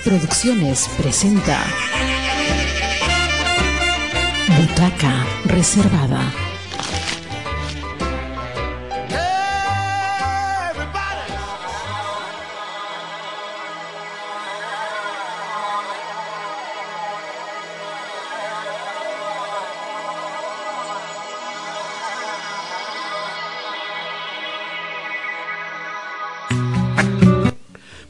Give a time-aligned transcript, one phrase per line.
[0.00, 1.58] Producciones presenta
[4.58, 6.45] Butaca Reservada.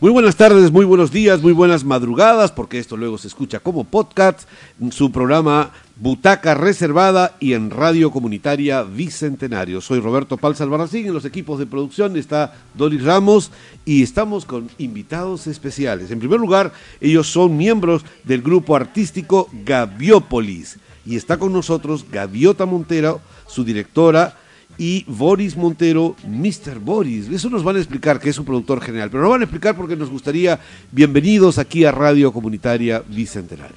[0.06, 3.83] Muy buenas tardes, muy buenos días, muy buenas madrugadas, porque esto luego se escucha como
[3.83, 4.48] podcast,
[4.80, 9.80] en su programa Butaca Reservada y en Radio Comunitaria Bicentenario.
[9.80, 13.50] Soy Roberto Palza Albarracín, en los equipos de producción está Doris Ramos
[13.84, 16.12] y estamos con invitados especiales.
[16.12, 22.64] En primer lugar, ellos son miembros del grupo artístico Gaviópolis y está con nosotros Gaviota
[22.64, 24.36] Montero, su directora,
[24.78, 26.78] y Boris Montero, Mr.
[26.78, 27.28] Boris.
[27.28, 29.77] Eso nos van a explicar, que es su productor general, pero nos van a explicar
[29.77, 30.58] porque nos gustaría,
[30.92, 33.77] bienvenidos aquí a Radio Comunitaria Bicentenario.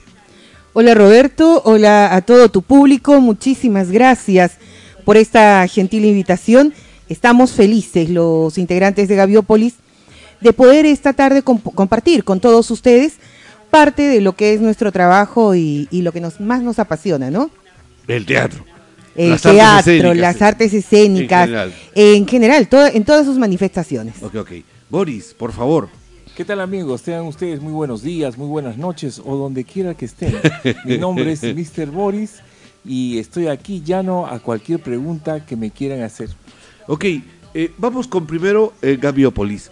[0.73, 4.58] Hola Roberto, hola a todo tu público, muchísimas gracias
[5.03, 6.73] por esta gentil invitación.
[7.08, 9.75] Estamos felices los integrantes de Gaviópolis
[10.41, 13.13] de poder esta tarde comp compartir con todos ustedes
[13.72, 17.31] parte de lo que es nuestro trabajo y, y lo que nos, más nos apasiona,
[17.31, 17.50] ¿no?
[18.08, 18.69] El teatro
[19.16, 23.26] el las teatro, artes escénicas, las artes escénicas, en general, en, general todo, en todas
[23.26, 24.22] sus manifestaciones.
[24.22, 24.52] Ok, ok.
[24.90, 25.90] Boris, por favor.
[26.36, 27.04] ¿Qué tal amigos?
[27.04, 30.34] Tengan ustedes muy buenos días, muy buenas noches o donde quiera que estén.
[30.86, 31.88] Mi nombre es Mr.
[31.88, 32.40] Boris
[32.86, 36.30] y estoy aquí llano a cualquier pregunta que me quieran hacer.
[36.88, 37.06] Ok,
[37.54, 39.70] eh, vamos con primero eh, Gaviópolis.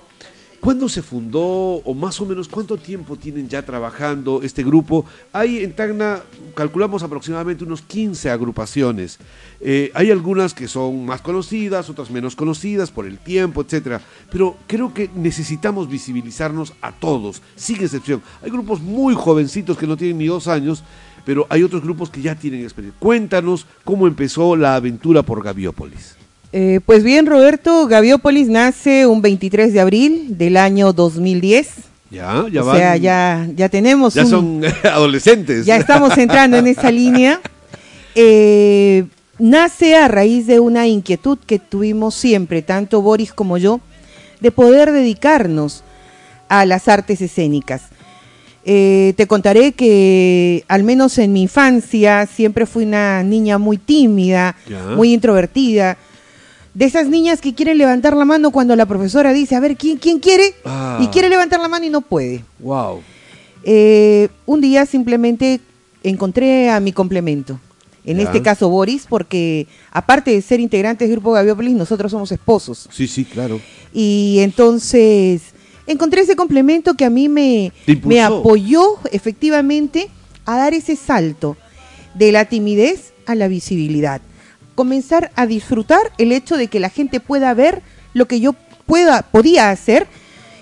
[0.68, 5.06] ¿Cuándo se fundó o más o menos cuánto tiempo tienen ya trabajando este grupo?
[5.32, 6.22] Hay en Tacna,
[6.56, 9.18] calculamos aproximadamente unos 15 agrupaciones.
[9.62, 14.02] Eh, hay algunas que son más conocidas, otras menos conocidas por el tiempo, etcétera.
[14.30, 18.22] Pero creo que necesitamos visibilizarnos a todos, sin excepción.
[18.44, 20.84] Hay grupos muy jovencitos que no tienen ni dos años,
[21.24, 23.00] pero hay otros grupos que ya tienen experiencia.
[23.00, 26.18] Cuéntanos cómo empezó la aventura por Gaviópolis.
[26.54, 31.70] Eh, pues bien, Roberto, Gaviópolis nace un 23 de abril del año 2010.
[32.10, 32.76] Ya, ya van.
[32.76, 34.14] O sea, ya, ya tenemos.
[34.14, 35.66] Ya un, son adolescentes.
[35.66, 37.42] Ya estamos entrando en esa línea.
[38.16, 39.06] Eh,
[39.38, 43.82] nace a raíz de una inquietud que tuvimos siempre, tanto Boris como yo,
[44.40, 45.84] de poder dedicarnos
[46.48, 47.84] a las artes escénicas.
[48.64, 54.56] Eh, te contaré que, al menos en mi infancia, siempre fui una niña muy tímida,
[54.68, 54.96] ya.
[54.96, 55.98] muy introvertida
[56.78, 59.98] de esas niñas que quieren levantar la mano cuando la profesora dice, a ver, ¿quién,
[59.98, 60.54] quién quiere?
[60.64, 61.00] Ah.
[61.02, 62.44] Y quiere levantar la mano y no puede.
[62.60, 63.02] Wow.
[63.64, 65.60] Eh, un día simplemente
[66.04, 67.60] encontré a mi complemento.
[68.06, 68.26] En ya.
[68.26, 72.88] este caso Boris, porque aparte de ser integrantes del Grupo Gaviópolis, nosotros somos esposos.
[72.92, 73.60] Sí, sí, claro.
[73.92, 75.42] Y entonces
[75.88, 77.74] encontré ese complemento que a mí me,
[78.04, 80.12] me apoyó efectivamente
[80.46, 81.58] a dar ese salto
[82.14, 84.22] de la timidez a la visibilidad
[84.78, 87.82] comenzar a disfrutar el hecho de que la gente pueda ver
[88.14, 88.54] lo que yo
[88.86, 90.06] pueda, podía hacer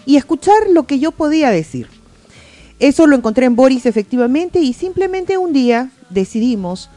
[0.05, 1.89] y escuchar lo que yo podía decir.
[2.79, 6.89] Eso lo encontré en Boris efectivamente y simplemente un día decidimos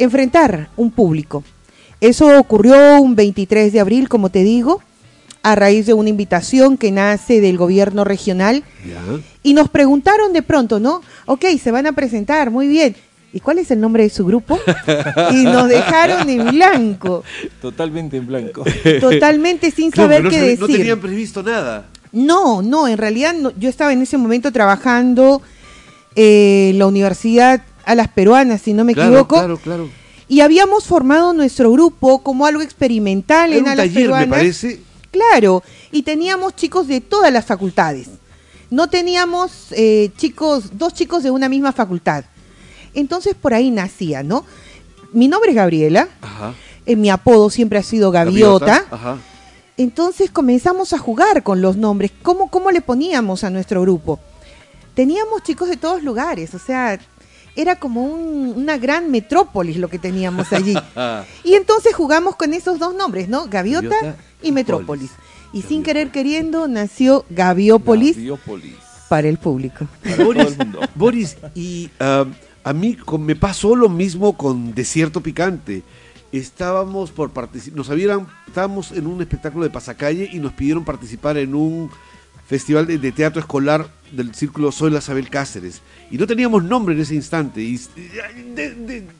[0.00, 1.44] enfrentar un público.
[2.00, 4.82] Eso ocurrió un 23 de abril, como te digo,
[5.44, 8.64] a raíz de una invitación que nace del gobierno regional.
[9.44, 11.00] Y nos preguntaron de pronto, ¿no?
[11.26, 12.96] Ok, se van a presentar, muy bien.
[13.32, 14.58] ¿Y cuál es el nombre de su grupo?
[15.32, 17.24] y nos dejaron en blanco.
[17.60, 18.64] Totalmente en blanco.
[19.00, 20.60] Totalmente sin saber no, qué se, decir.
[20.60, 21.88] No tenían previsto nada.
[22.12, 25.40] No, no, en realidad no, yo estaba en ese momento trabajando
[26.14, 29.36] eh, en la Universidad a las Peruanas, si no me claro, equivoco.
[29.36, 29.88] Claro, claro.
[30.28, 34.28] Y habíamos formado nuestro grupo como algo experimental Era en un Alas taller, Peruanas.
[34.28, 34.80] me parece.
[35.10, 38.08] Claro, y teníamos chicos de todas las facultades.
[38.70, 42.24] No teníamos eh, chicos, dos chicos de una misma facultad.
[42.94, 44.44] Entonces por ahí nacía, ¿no?
[45.12, 46.54] Mi nombre es Gabriela, Ajá.
[46.86, 48.66] eh, mi apodo siempre ha sido Gaviota.
[48.66, 49.16] Gaviota, Ajá.
[49.76, 52.10] Entonces comenzamos a jugar con los nombres.
[52.22, 54.20] ¿Cómo, ¿Cómo le poníamos a nuestro grupo?
[54.94, 56.98] Teníamos chicos de todos lugares, o sea,
[57.56, 60.74] era como un- una gran metrópolis lo que teníamos allí.
[61.44, 63.46] y entonces jugamos con esos dos nombres, ¿no?
[63.48, 65.10] Gaviota, Gaviota y Metrópolis.
[65.54, 68.74] Y sin querer queriendo nació Gaviópolis Gaviópolis.
[69.08, 69.86] para el público.
[70.02, 70.80] Para todo Boris, el mundo.
[70.94, 72.24] Boris, y ah,
[72.64, 75.82] a mí me pasó lo mismo con Desierto Picante.
[76.30, 81.36] Estábamos por participar, nos habían, estábamos en un espectáculo de pasacalle y nos pidieron participar
[81.36, 81.90] en un
[82.46, 85.82] festival de, teatro escolar del círculo Soy la Sabel Cáceres.
[86.10, 87.60] Y no teníamos nombre en ese instante.
[87.60, 87.78] Y,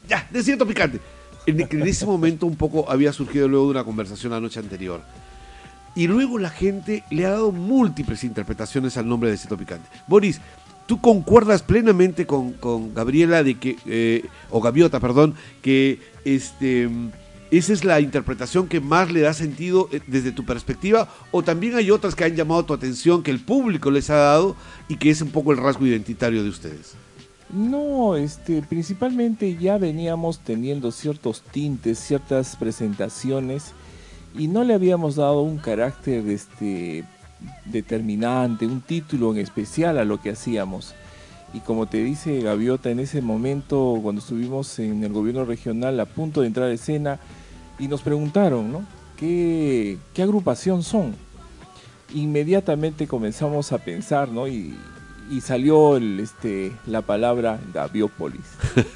[0.09, 1.01] ya, Desierto Picante.
[1.45, 5.03] En, en ese momento un poco había surgido luego de una conversación la noche anterior.
[5.95, 9.89] y luego la gente le ha dado múltiples interpretaciones al nombre de Cito Picante.
[10.07, 10.41] Boris,
[10.93, 12.55] ¿tú concuerdas plenamente con,
[12.95, 16.87] Gabriela eh, o Gaviota, perdón, que este
[17.51, 21.77] esa es la interpretación que más le da sentido eh, desde tu perspectiva, o también
[21.77, 24.55] hay otras que han llamado tu atención, que el público les ha dado
[24.87, 26.93] y que es un poco el rasgo identitario de ustedes.
[27.49, 33.73] No, este, principalmente ya veníamos teniendo ciertos tintes, ciertas presentaciones
[34.37, 37.07] y no le habíamos dado un carácter este,
[37.65, 40.95] determinante, un título en especial a lo que hacíamos.
[41.55, 46.07] Y como te dice Gaviota, en ese momento, cuando estuvimos en el gobierno regional a
[46.07, 47.21] punto de entrar a escena,
[47.79, 48.85] y nos preguntaron, ¿no?
[49.17, 51.15] ¿Qué, agrupación son?
[52.15, 54.49] Inmediatamente comenzamos a pensar, ¿no?
[54.49, 54.77] Y,
[55.41, 58.45] salió el, este, la palabra Gaviópolis.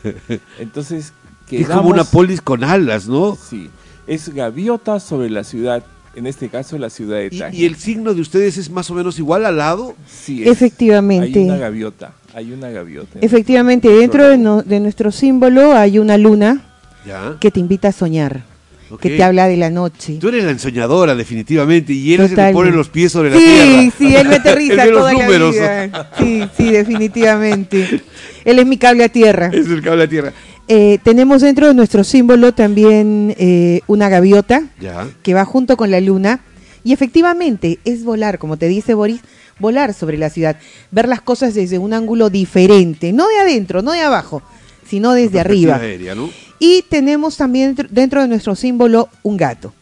[0.58, 1.12] Entonces,
[1.50, 3.36] Es como una polis con alas, ¿no?
[3.36, 3.70] Sí,
[4.06, 5.84] es gaviota sobre la ciudad,
[6.16, 7.54] en este caso la ciudad de Tánger.
[7.60, 9.94] ¿Y, el signo de ustedes es más o menos igual al lado?
[10.08, 11.38] Sí, efectivamente.
[11.38, 13.18] Hay una gaviota, hay una gaviota.
[13.20, 16.64] Efectivamente, dentro de, de, nuestro símbolo hay una luna
[17.40, 18.42] que te invita a soñar
[19.00, 20.18] que te habla de la noche.
[20.20, 23.36] Tú eres la ensoñadora, definitivamente, y él es el que pone los pies sobre la
[23.36, 23.80] tierra.
[23.80, 26.10] Sí, sí, él me aterriza toda la vida.
[26.18, 28.02] Sí, sí, definitivamente.
[28.44, 29.50] Él es mi cable a tierra.
[29.52, 30.32] Es el cable a tierra.
[30.68, 34.64] Eh, tenemos dentro de nuestro símbolo también eh, una gaviota
[35.22, 36.40] que va junto con la luna.
[36.82, 39.20] Y efectivamente es volar, como te dice Boris,
[39.58, 40.56] volar sobre la ciudad,
[40.90, 44.42] ver las cosas desde un ángulo diferente, no de adentro, no de abajo,
[44.88, 45.76] sino desde arriba.
[45.76, 46.30] Aérea, ¿no?
[46.58, 49.74] Y tenemos también dentro de nuestro símbolo un gato.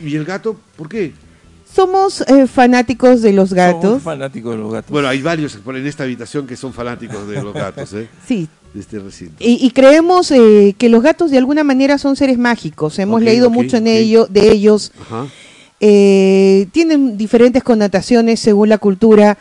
[0.00, 1.12] ¿Y el gato por qué?
[1.74, 3.82] Somos eh, fanáticos de los gatos.
[3.82, 4.90] Somos fanáticos de los gatos.
[4.92, 8.08] Bueno, hay varios en esta habitación que son fanáticos de los gatos, ¿eh?
[8.28, 8.48] Sí.
[8.72, 9.36] De este recinto.
[9.38, 12.98] Y, creemos eh, que los gatos de alguna manera son seres mágicos.
[12.98, 14.90] Hemos leído mucho en ello, de ellos.
[15.78, 19.38] Eh, tienen diferentes connotaciones según la cultura.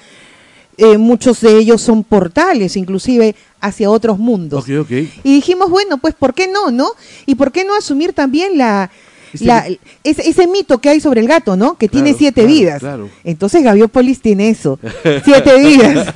[1.00, 4.66] muchos de ellos son portales, inclusive hacia otros mundos.
[4.70, 6.90] Y dijimos, bueno, pues ¿por qué no, no?
[7.26, 8.92] Y ¿por qué no asumir también la,
[9.34, 11.78] ese, mito que hay sobre el gato, ¿no?
[11.78, 12.84] Que tiene siete vidas.
[13.24, 14.80] Entonces Gaviópolis tiene eso,
[15.24, 16.14] siete vidas.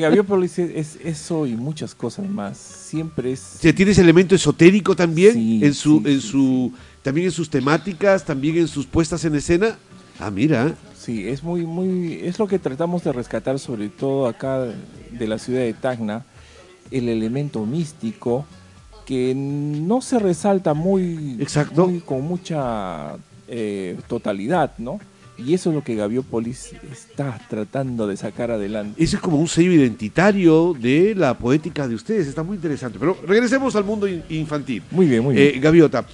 [0.00, 2.58] Gaviópolis es, eso y muchas cosas más.
[2.58, 3.58] Siempre es.
[3.60, 6.72] ¿Tiene ese elemento esotérico también en su, en su,
[7.02, 9.76] también en sus temáticas, también en sus puestas en escena.
[10.18, 10.74] Ah, mira.
[10.98, 14.66] Sí, es muy, muy, es lo que tratamos de rescatar sobre todo acá
[15.10, 16.26] de la ciudad de Tacna,
[16.90, 18.44] el elemento místico
[19.10, 21.92] que no se resalta muy, Exacto.
[22.04, 23.16] con mucha
[23.48, 25.00] eh, totalidad, ¿no?
[25.36, 29.02] Y eso es lo que Gaviópolis está tratando de sacar adelante.
[29.02, 33.00] Eso es como un sello identitario de la poética de ustedes, está muy interesante.
[33.00, 34.84] Pero regresemos al mundo infantil.
[34.92, 35.56] Muy bien, muy bien.
[35.56, 36.06] Eh, Gaviota,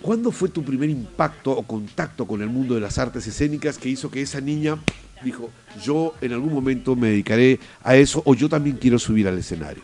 [0.00, 3.90] ¿cuándo fue tu primer impacto o contacto con el mundo de las artes escénicas que
[3.90, 4.78] hizo que esa niña
[5.22, 5.50] dijo,
[5.84, 9.82] yo en algún momento me dedicaré a eso o yo también quiero subir al escenario?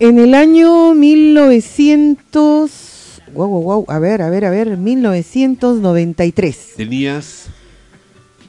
[0.00, 6.74] En el año 1900, wow, wow, wow, a ver, a ver, a ver, 1993.
[6.76, 7.46] ¿Tenías?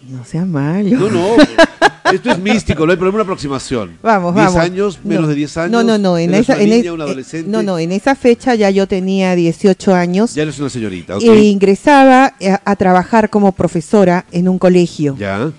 [0.10, 0.98] No sea malo.
[0.98, 1.36] No, no,
[2.13, 3.98] esto es místico, no hay problema, una aproximación.
[4.01, 4.56] Vamos, vamos.
[4.56, 5.72] ¿10 años, menos de 10 años?
[5.72, 7.50] No, no, no, en esa, en niña, adolescente?
[7.50, 10.36] no, no, en esa fecha ya yo tenía 18 años.
[10.36, 11.24] Ya eres una señorita, ok.
[11.24, 15.18] E ingresaba a, a trabajar como profesora en un colegio.
[15.18, 15.51] Ya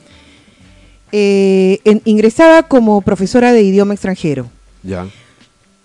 [1.13, 4.49] eh, ingresaba como profesora de idioma extranjero.
[4.83, 5.07] Ya.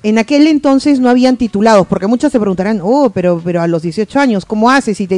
[0.06, 3.82] En aquel entonces no habían titulados, porque muchos se preguntarán, oh, pero, pero a los
[3.82, 5.10] 18 años, ¿cómo haces si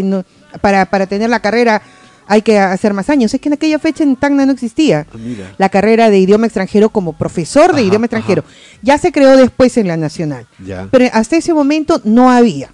[0.61, 1.81] para, para tener la carrera
[2.25, 3.33] hay que hacer más años?
[3.33, 5.17] Es que en aquella fecha en Tacna no existía ah,
[5.57, 8.45] la carrera de idioma extranjero como profesor de idioma extranjero.
[8.81, 10.47] Ya se creó después en la nacional,
[10.89, 12.71] pero hasta ese momento no había.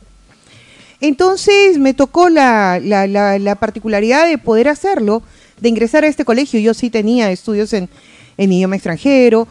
[1.01, 5.24] Entonces me tocó la, la, la particularidad de poder hacerlo
[5.60, 6.60] de ingresar a este colegio.
[6.60, 7.89] Yo sí tenía estudios en,
[8.38, 9.48] idioma extranjero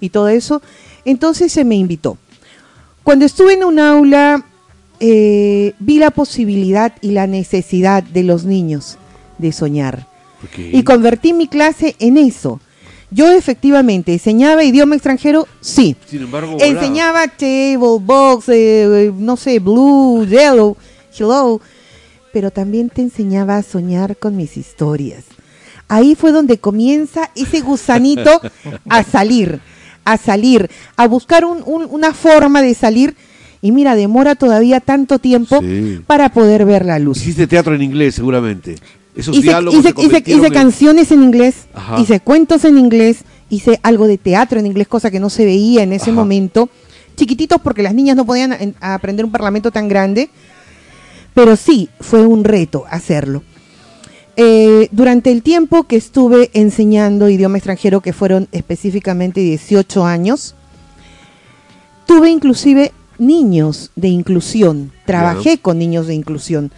[0.00, 0.62] y todo eso.
[1.06, 2.18] Entonces se me invitó.
[3.02, 4.44] Cuando estuve en un aula,
[5.00, 8.98] eh, vi la posibilidad y la necesidad de los niños
[9.38, 10.06] de soñar.
[10.58, 12.60] Y convertí mi clase en eso.
[13.10, 15.96] Yo efectivamente enseñaba idioma extranjero, sí.
[16.06, 20.76] Sin embargo, enseñaba table, box, eh, no sé, blue, yellow,
[21.16, 21.60] hello,
[22.32, 25.24] pero también te enseñaba a soñar con mis historias
[25.88, 28.40] ahí fue donde comienza ese gusanito
[28.88, 29.60] a salir,
[30.06, 33.14] a salir, a buscar una forma de salir.
[33.60, 35.60] Y mira, demora todavía tanto tiempo
[36.06, 37.18] para poder ver la luz.
[37.18, 38.76] Hiciste teatro en inglés, seguramente.
[39.14, 39.52] Esos hice,
[40.26, 41.66] hice, canciones en inglés,
[41.98, 45.82] hice cuentos en inglés, hice algo de teatro en inglés, cosa que no se veía
[45.82, 46.68] en ese momento.
[47.16, 50.30] Chiquititos porque las niñas no podían aprender un parlamento tan grande.
[51.34, 53.42] Pero sí, fue un reto hacerlo.
[54.36, 60.54] Eh, durante el tiempo que estuve enseñando idioma extranjero, que fueron específicamente 18 años,
[62.06, 66.70] tuve inclusive niños de inclusión, trabajé con niños de inclusión,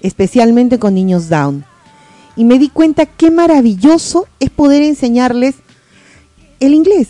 [0.00, 1.64] especialmente con niños down.
[2.36, 5.56] Y me di cuenta qué maravilloso es poder enseñarles
[6.60, 7.08] el inglés.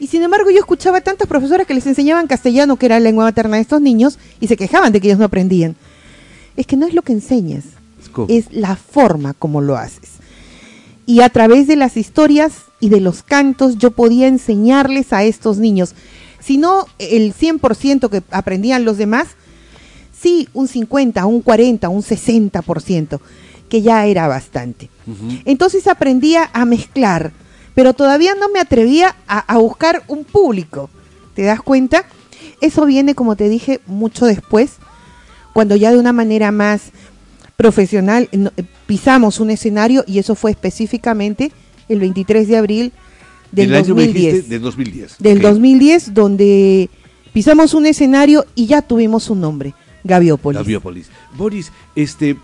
[0.00, 3.24] Y sin embargo yo escuchaba tantas profesoras que les enseñaban castellano, que era la lengua
[3.24, 5.76] materna de estos niños, y se quejaban de que ellos no aprendían.
[6.56, 7.64] Es que no es lo que enseñas,
[8.28, 10.10] es la forma como lo haces.
[11.06, 15.58] Y a través de las historias y de los cantos yo podía enseñarles a estos
[15.58, 15.94] niños
[16.40, 19.28] si no el 100% que aprendían los demás,
[20.18, 23.20] sí un 50, un 40, un 60%,
[23.68, 24.88] que ya era bastante.
[25.44, 27.32] Entonces aprendía a mezclar,
[27.74, 30.88] pero todavía no me atrevía a, buscar un público.
[31.34, 32.04] ¿Te das cuenta?
[32.62, 34.76] Eso viene, como te dije, mucho después,
[35.52, 36.92] cuando ya de una manera más
[37.58, 38.28] profesional
[38.86, 41.50] pisamos un escenario y eso fue específicamente
[41.88, 42.92] el 23 de abril
[43.50, 44.48] del 2010.
[44.48, 45.18] del 2010.
[45.18, 46.88] Del 2010, donde
[47.32, 49.74] pisamos un escenario y ya tuvimos un nombre,
[50.04, 50.60] Gaviópolis.
[50.60, 51.10] Gaviópolis.
[51.36, 52.36] Boris, este,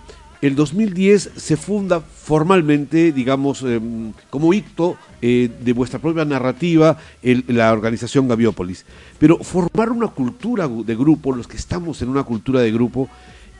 [0.42, 7.72] el 2010 se funda formalmente, digamos, em, como hito eh, de vuestra propia narrativa, la
[7.72, 8.84] organización Gaviópolis.
[9.20, 13.08] Pero formar una cultura de grupo, los que estamos en una cultura de grupo,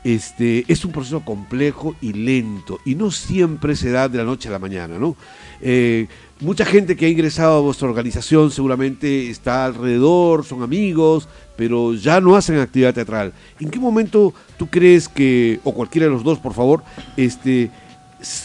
[0.05, 4.47] este, es un proceso complejo y lento, y no siempre se da de la noche
[4.47, 5.17] a la mañana, ¿no?
[5.59, 6.07] Eh,
[6.41, 12.19] Mucha gente que ha ingresado a vuestra organización seguramente está alrededor, son amigos, pero ya
[12.19, 13.31] no hacen actividad teatral.
[13.57, 16.83] ¿En qué momento tú crees que, o cualquiera de los dos, por favor,
[17.15, 17.71] este,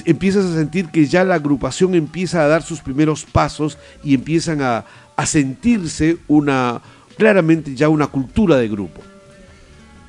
[0.04, 4.62] empiezas a sentir que ya la agrupación empieza a dar sus primeros pasos y empiezan
[4.62, 4.84] a,
[5.16, 6.80] a sentirse una,
[7.18, 9.00] claramente ya una cultura de grupo?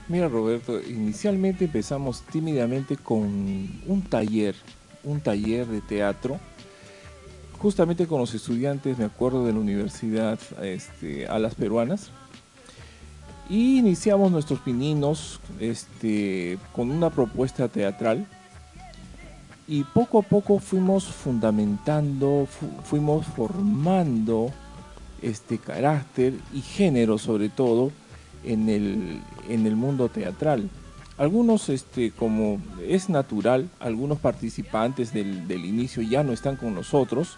[0.07, 3.25] Mira Roberto, inicialmente empezamos tímidamente con
[3.87, 4.55] un taller,
[5.03, 6.39] un taller de teatro
[7.61, 12.09] justamente con los estudiantes, me acuerdo de la universidad este, a las peruanas.
[13.49, 18.25] Y iniciamos nuestros pininos este, con una propuesta teatral.
[19.67, 22.47] Y poco a poco fuimos fundamentando,
[22.83, 24.51] fuimos formando
[25.21, 27.91] este carácter y género sobre todo
[28.43, 30.69] en el, en el mundo teatral.
[31.17, 37.37] Algunos, este, como es natural, algunos participantes del, del inicio ya no están con nosotros,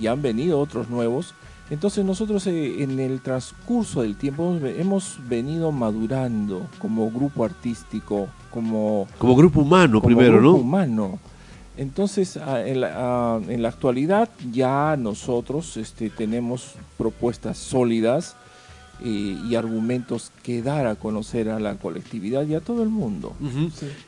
[0.00, 1.34] y han venido otros nuevos.
[1.70, 9.06] Entonces nosotros eh, en el transcurso del tiempo hemos venido madurando como grupo artístico, como...
[9.18, 11.18] Como grupo humano primero, grupo humano.
[11.76, 18.36] Entonces, en la, en la, actualidad ya nosotros este, tenemos propuestas sólidas
[19.02, 23.34] y argumentos que dar a conocer a la colectividad y a todo el mundo.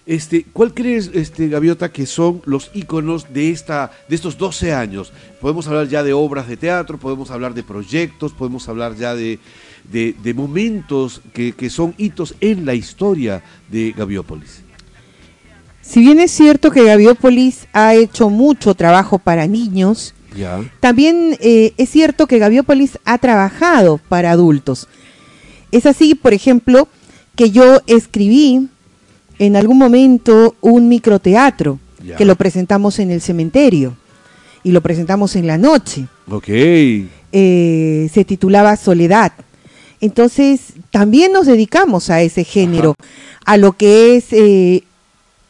[0.07, 5.12] este, ¿Cuál crees, este, Gaviota, que son los íconos de, esta, de estos 12 años?
[5.40, 9.38] Podemos hablar ya de obras de teatro, podemos hablar de proyectos, podemos hablar ya de,
[9.90, 14.62] de, momentos que, que son hitos en la historia de Gaviópolis.
[15.83, 20.15] Si bien es cierto que Gaviópolis ha hecho mucho trabajo para niños,
[20.80, 24.88] también eh, es cierto que Gaviópolis ha trabajado para adultos.
[25.73, 26.88] Es así, por ejemplo,
[27.35, 28.68] que yo escribí
[29.38, 31.78] en algún momento un microteatro
[32.16, 33.97] que lo presentamos en el cementerio
[34.62, 36.06] y lo presentamos en la noche.
[36.30, 36.49] Ok.
[36.49, 39.33] Eh, se titulaba Soledad.
[40.00, 42.95] Entonces, también nos dedicamos a ese género,
[43.45, 44.85] a lo que es eh,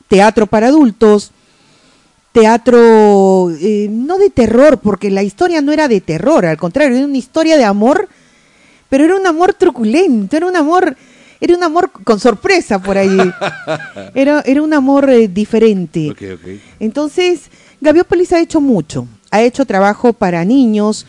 [0.09, 1.33] teatro para adultos,
[2.37, 7.07] teatro eh, no de terror, porque la historia no era de terror, al contrario, era
[7.07, 8.11] una historia de amor,
[8.91, 10.95] pero era un amor truculento, era un amor,
[11.41, 13.19] era un amor con sorpresa por ahí,
[14.15, 16.15] era, era un amor eh, diferente.
[16.79, 17.45] Entonces,
[17.81, 21.07] Gaviópolis ha hecho mucho, ha hecho trabajo para niños,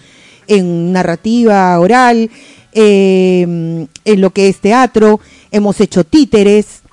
[0.48, 2.32] en narrativa oral,
[2.72, 5.20] em, en lo que es teatro,
[5.52, 6.84] hemos hecho títeres,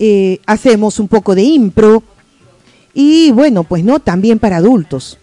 [0.00, 2.02] eh, hacemos un poco de impro,
[2.98, 5.18] y bueno, pues no, también para adultos.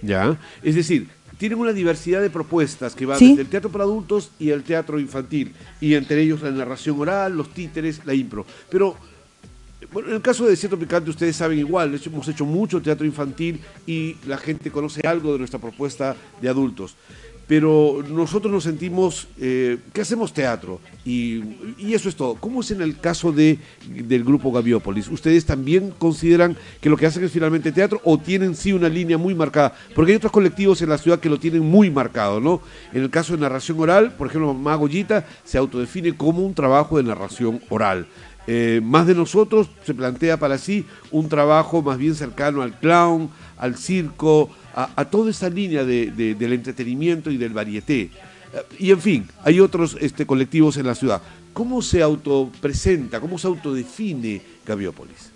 [0.00, 4.30] Ya, es decir, tienen una diversidad de propuestas que van desde el teatro para adultos
[4.38, 8.46] y el teatro infantil, y entre ellos la narración oral, los títeres, la impro.
[8.70, 8.96] Pero
[9.92, 13.60] bueno, en el caso de Desierto Picante, ustedes saben igual, hemos hecho mucho teatro infantil
[13.86, 16.96] y la gente conoce algo de nuestra propuesta de adultos
[17.48, 21.42] pero nosotros nos sentimos eh, que hacemos teatro y,
[21.92, 22.34] eso es todo.
[22.34, 25.08] ¿Cómo es en el caso de, del grupo Gaviópolis?
[25.08, 29.16] ¿Ustedes también consideran que lo que hacen es finalmente teatro o tienen sí una línea
[29.16, 29.74] muy marcada?
[29.94, 32.60] Porque hay otros colectivos en la ciudad que lo tienen muy marcado, ¿no?
[32.92, 36.98] En el cacaso de narración oral, por ejemplo, Mamá Goyita se autodefine como un trabajo
[36.98, 38.06] de narración oral.
[38.46, 43.30] Eh, más de nosotros se plantea para sí un trabajo más bien cercano al clown,
[43.58, 48.02] al circo, a, toda esa línea del entretenimiento y del varieté.
[48.02, 48.10] Eh,
[48.78, 51.20] y en fin, hay otros este, colectivos en la ciudad.
[51.52, 55.30] ¿Cómo se autopresenta, cómo se autodefine Gaviópolis?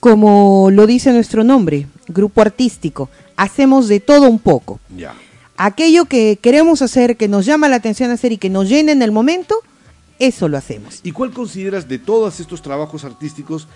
[0.00, 4.80] Como lo dice nuestro nombre, grupo artístico, hacemos de todo un poco.
[4.96, 5.14] Ya.
[5.56, 9.02] Aquello que queremos hacer, que nos llama la atención hacer y que nos llena en
[9.02, 9.56] el momento,
[10.18, 11.00] eso lo hacemos.
[11.02, 13.68] ¿Y cuál consideras de todos estos trabajos artísticos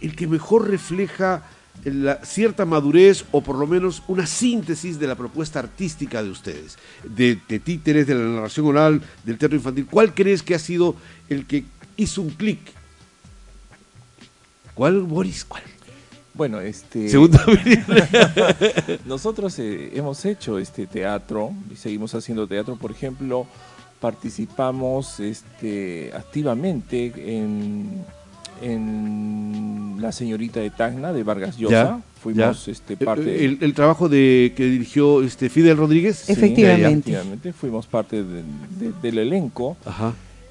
[0.00, 1.42] el que mejor refleja
[1.84, 6.78] la cierta madurez o por lo menos una síntesis de la propuesta artística de ustedes,
[7.04, 9.86] de, títeres, de la narración oral, del teatro infantil.
[9.90, 10.96] ¿Cuál crees que ha sido
[11.28, 11.64] el que
[11.96, 12.60] hizo un clic?
[14.74, 15.44] ¿Cuál, Boris?
[15.44, 15.62] ¿Cuál?
[16.34, 17.10] Bueno, este.
[19.04, 22.76] nosotros eh, hemos hecho este teatro y seguimos haciendo teatro.
[22.76, 23.48] Por ejemplo,
[24.00, 28.04] participamos este, activamente en,
[28.62, 32.00] en La Señorita de Tacna de Vargas Llosa.
[32.22, 33.44] Fuimos este, eh, parte.
[33.44, 36.28] El, trabajo de que dirigió este Fidel Rodríguez.
[36.28, 37.52] efectivamente.
[37.52, 39.76] Fuimos parte del elenco.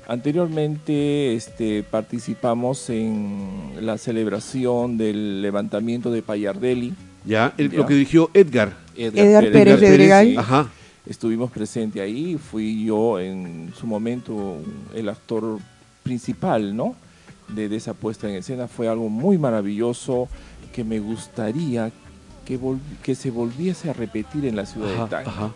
[0.07, 6.93] Anteriormente este, participamos en la celebración del levantamiento de Payardelli.
[7.25, 8.73] Ya, lo que dirigió Edgar.
[8.95, 10.69] Edgar, Pérez, Pérez Ajá
[11.09, 14.57] estuvimos presentes ahí, fui yo en su momento
[14.93, 15.59] el actor
[16.03, 16.95] principal, ¿no?
[17.49, 20.27] De, esa puesta en escena, fue algo muy maravilloso
[20.73, 21.91] que me gustaría
[22.45, 22.59] que,
[23.01, 25.53] que se volviese a repetir en la ciudad de Tacna.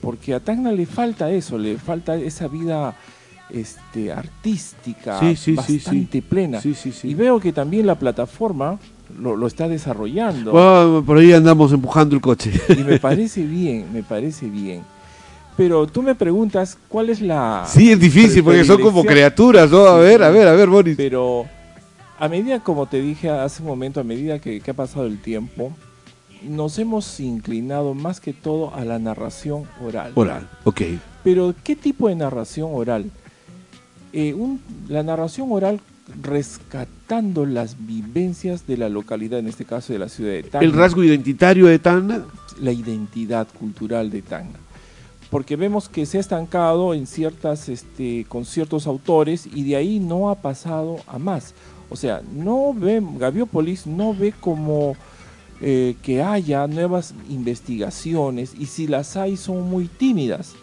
[0.00, 2.96] Porque a Tacna le falta eso, le falta esa vida
[3.52, 5.20] este, artística
[5.56, 6.60] bastante plena.
[7.02, 8.78] y veo que también la plataforma
[9.18, 11.02] lo, está desarrollando.
[11.04, 12.52] por ahí andamos empujando el coche.
[12.68, 14.82] Y me parece bien, me parece bien.
[15.60, 17.66] Pero tú me preguntas cuál es la...
[17.68, 19.80] Sí, es difícil porque son como criaturas, ¿no?
[19.80, 20.96] A ver, a ver, a ver, Boris.
[20.96, 21.44] Pero
[22.18, 25.70] a medida, como te dije hace un momento, a medida que, ha pasado el tiempo,
[26.42, 30.12] nos hemos inclinado más que todo a la narración oral.
[30.14, 30.80] Oral, ok.
[31.24, 33.10] Pero, ¿qué tipo de narración oral?
[34.14, 34.34] Eh,
[34.88, 35.78] la narración oral
[36.22, 40.66] rescatando las vivencias de la localidad, en este caso de la ciudad de Tacna.
[40.66, 42.24] ¿El rasgo identitario de Tacna?
[42.62, 44.58] La identidad cultural de Tacna.
[45.30, 50.00] Porque vemos que se ha estancado en ciertas, este, con ciertos autores y de ahí
[50.00, 51.54] no ha pasado a más.
[51.88, 54.96] O sea, no ve, Gaviópolis no ve como
[55.60, 60.54] eh, que haya nuevas investigaciones y si las hay son muy tímidas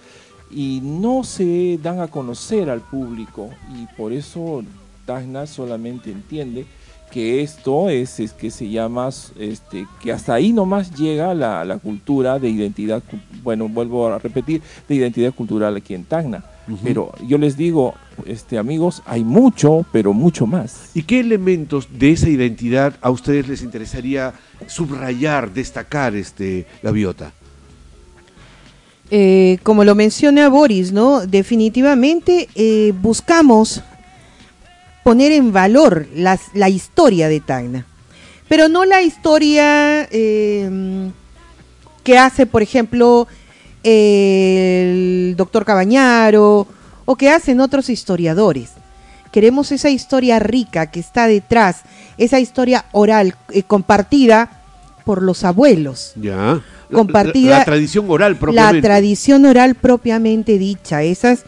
[0.50, 4.64] y no se dan a conocer al público y por eso
[5.06, 6.66] Tacna solamente entiende
[7.12, 11.78] que esto es, es que se llama, este, que hasta ahí nomás llega la, la,
[11.78, 13.02] cultura de identidad,
[13.44, 16.44] bueno, vuelvo a repetir, de identidad cultural aquí en Tacna.
[16.84, 17.94] Pero yo les digo,
[18.26, 20.92] este, amigos, hay mucho, pero mucho más.
[20.94, 24.34] ¿Y qué elementos de esa identidad a ustedes les interesaría
[24.68, 27.32] subrayar, destacar, este, Gaviota?
[29.10, 31.26] Eh, como lo menciona Boris, ¿no?
[31.26, 33.82] Definitivamente eh, buscamos
[35.08, 37.86] poner en valor la historia de Tacna.
[38.50, 41.14] Pero no la historia em,
[42.04, 43.26] que hace, por ejemplo,
[43.84, 46.68] el doctor Cabañaro
[47.06, 48.72] o que hacen otros historiadores.
[49.32, 51.84] Queremos esa historia rica que está detrás,
[52.18, 54.62] esa historia oral eh, compartida
[55.06, 56.12] por los abuelos.
[56.18, 56.60] Ya.
[56.92, 57.60] Compartida.
[57.60, 58.76] La, tradición oral propiamente.
[58.76, 61.04] La tradición oral propiamente dicha.
[61.04, 61.46] Esas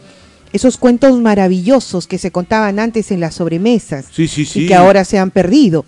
[0.52, 5.30] esos cuentos maravillosos que se contaban antes en las sobremesas y que ahora se han
[5.30, 5.84] perdido.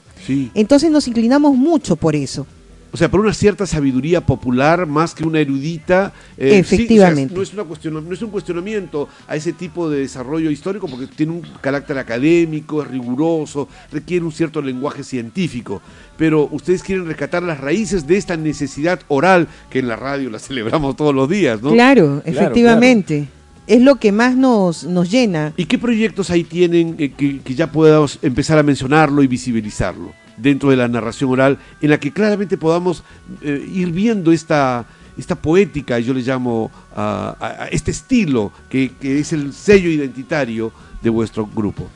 [0.54, 2.46] Entonces nos inclinamos mucho por eso.
[2.94, 6.12] O sea, por una cierta sabiduría popular más que una erudita.
[6.36, 7.34] Eh, Efectivamente.
[7.34, 11.32] no, es una no es un cuestionamiento a ese tipo de desarrollo histórico porque tiene
[11.32, 15.80] un carácter académico, es riguroso, requiere un cierto lenguaje científico.
[16.18, 20.38] Pero ustedes quieren rescatar las raíces de esta necesidad oral que en la radio la
[20.38, 21.72] celebramos todos los días, ¿no?
[21.72, 23.26] Claro, efectivamente
[23.66, 25.52] es lo que más nos, nos llena.
[25.56, 30.70] ¿Y qué proyectos ahí tienen eh, que, ya podamos empezar a mencionarlo y visibilizarlo dentro
[30.70, 33.04] de la narración oral, en la que claramente podamos
[33.42, 39.52] eh, ir viendo esta, esta poética, yo le llamo a, este estilo, que, es el
[39.52, 40.72] sello identitario
[41.02, 41.88] de vuestro grupo?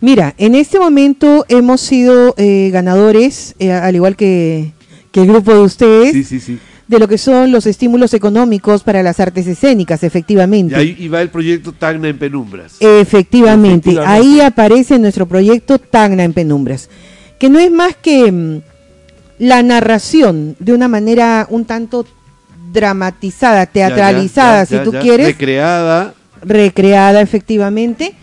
[0.00, 4.72] Mira, en este momento hemos sido eh, ganadores, al igual que,
[5.12, 6.12] que, el grupo de ustedes.
[6.12, 6.58] Sí, sí, sí
[6.92, 10.74] de lo que son los estímulos económicos para las artes escénicas, efectivamente.
[10.74, 12.76] Y ahí va el proyecto Tagna en Penumbras.
[12.80, 16.90] Efectivamente, ahí aparece nuestro proyecto Tagna en Penumbras,
[17.38, 18.60] que no es más que mm,
[19.38, 22.06] la narración de una manera un tanto
[22.72, 25.26] dramatizada, teatralizada, si tú quieres.
[25.26, 26.14] Recreada.
[26.42, 28.14] Recreada, efectivamente,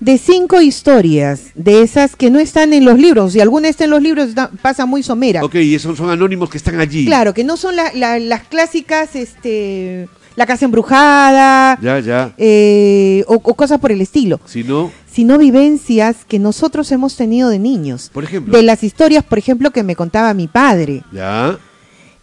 [0.00, 3.32] de cinco historias, de esas que no están en los libros.
[3.32, 4.30] Si alguna está en los libros,
[4.62, 5.44] pasa muy somera.
[5.44, 7.06] Ok, y esos son anónimos que están allí.
[7.06, 11.78] Claro, que no son las clásicas, este, la casa embrujada.
[11.80, 12.34] Ya, ya.
[12.36, 14.40] Eh, o, cosas por el estilo.
[14.44, 14.92] Sino.
[15.10, 18.10] Sino vivencias que nosotros hemos tenido de niños.
[18.12, 18.56] Por ejemplo.
[18.56, 21.02] De las historias, por ejemplo, que me contaba mi padre.
[21.12, 21.58] Ya.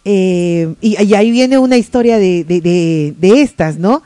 [0.04, 4.02] Eh, y, ahí viene una historia de, de, de estas, ¿no?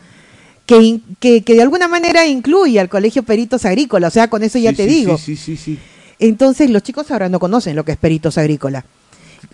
[0.68, 1.00] Que,
[1.42, 4.86] que, de alguna manera incluye al Colegio Peritos Agrícola, o sea, con eso ya te
[4.86, 5.16] digo.
[5.16, 5.78] Sí, sí, sí,
[6.18, 8.84] Entonces, los chicos ahora no conocen lo que es Peritos Agrícola.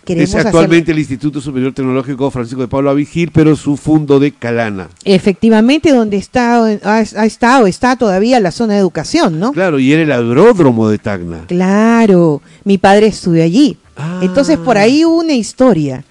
[0.05, 4.89] es actualmente el Instituto Superior Tecnológico Francisco de Pablo Avigir, pero su fundo de Calana.
[5.05, 9.53] Efectivamente, donde está, ha, estado, está todavía la zona de educación, ¿no?
[9.53, 11.45] Claro, y era el agródromo de Tacna.
[11.47, 13.77] Claro, mi padre estudió allí.
[13.95, 14.19] Ah.
[14.21, 16.03] Entonces, por ahí hubo una historia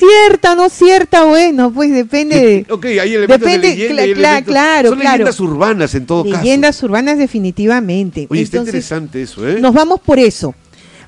[0.00, 2.72] cierta, no cierta, bueno, pues depende de...
[2.72, 6.36] Ok, hay elementos depende, de leyenda, claro, Son leyendas urbanas en todo caso.
[6.36, 8.26] Leyendas urbanas definitivamente.
[8.30, 9.60] Oye, está interesante eso, ¿eh?
[9.60, 10.54] Nos vamos por eso.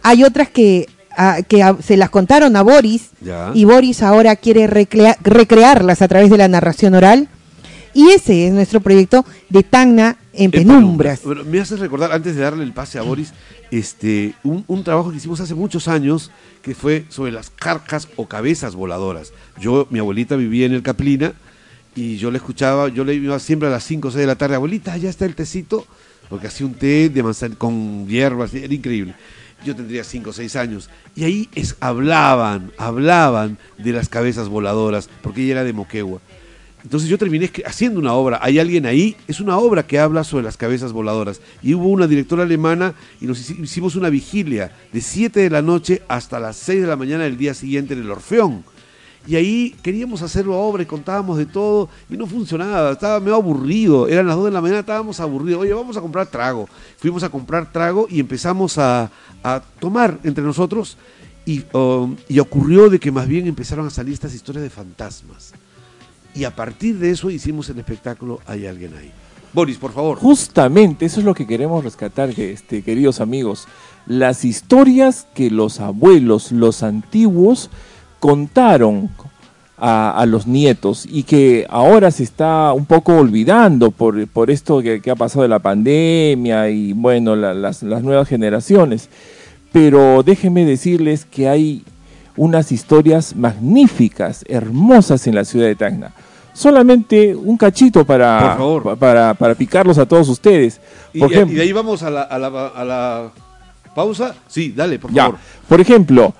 [0.02, 3.11] Hay otras que, ah, que se las contaron a Boris
[3.55, 7.28] y Boris ahora quiere recrearlas a través de la narración oral.
[7.94, 11.20] Y ese es nuestro proyecto de Tacna en, penumbras.
[11.46, 13.33] me hace recordar, antes de darle el pase a Boris,
[13.73, 16.31] este, un, trabajo que hicimos hace muchos años
[16.61, 19.33] que fue sobre las carcas o cabezas voladoras.
[19.59, 21.33] Yo, mi abuelita vivía en el Caplina
[21.97, 24.37] y yo le escuchaba, yo le iba siempre a las 5 o 6 de la
[24.37, 25.87] tarde, abuelita, ya está el tecito,
[26.29, 29.15] porque hacía un té de manzana con hierbas, era increíble.
[29.65, 30.91] Yo tendría 5 o 6 años.
[31.17, 36.21] Y ahí es, hablaban, hablaban de las cabezas voladoras, porque ella era de Moquegua.
[36.83, 40.45] Entonces yo terminé haciendo una obra, hay alguien ahí, es una obra que habla sobre
[40.45, 41.40] las cabezas voladoras.
[41.62, 46.03] Y hubo una directora alemana y nos hicimos una vigilia de 7 de la noche
[46.09, 48.64] hasta las 6 de la mañana del día siguiente en el Orfeón.
[49.25, 53.37] Y ahí queríamos hacer la obra y contábamos de todo y no funcionaba, estaba medio
[53.37, 56.68] aburrido, eran las 2 de la mañana, estábamos aburridos, oye, vamos a comprar trago.
[56.99, 59.12] Fuimos a comprar trago y empezamos a,
[59.79, 60.97] tomar entre nosotros
[61.47, 65.53] y, um, y ocurrió de que más bien empezaron a salir estas historias de fantasmas
[66.35, 69.11] y a partir de eso hicimos el espectáculo Hay alguien ahí.
[69.53, 70.18] Boris, por favor.
[70.18, 73.68] Justamente, eso es lo que queremos rescatar, este, queridos amigos.
[74.07, 77.68] Las historias que los abuelos, los antiguos,
[78.18, 79.11] contaron
[79.77, 85.03] a, los nietos y que ahora se está un poco olvidando por, por esto que,
[85.11, 89.11] ha pasado de la pandemia y bueno, las, las nuevas generaciones.
[89.73, 91.85] Pero déjenme decirles que hay
[92.37, 96.12] unas historias magníficas, hermosas en la ciudad de Tacna.
[96.55, 98.59] Solamente un cachito para,
[98.99, 100.81] para, para, picarlos a todos ustedes.
[101.18, 103.31] Por y, ejemplo, y de ahí vamos a la, a la, a la
[103.95, 104.35] pausa.
[104.49, 105.38] Sí, dale, por favor.
[105.66, 106.35] Por ejemplo,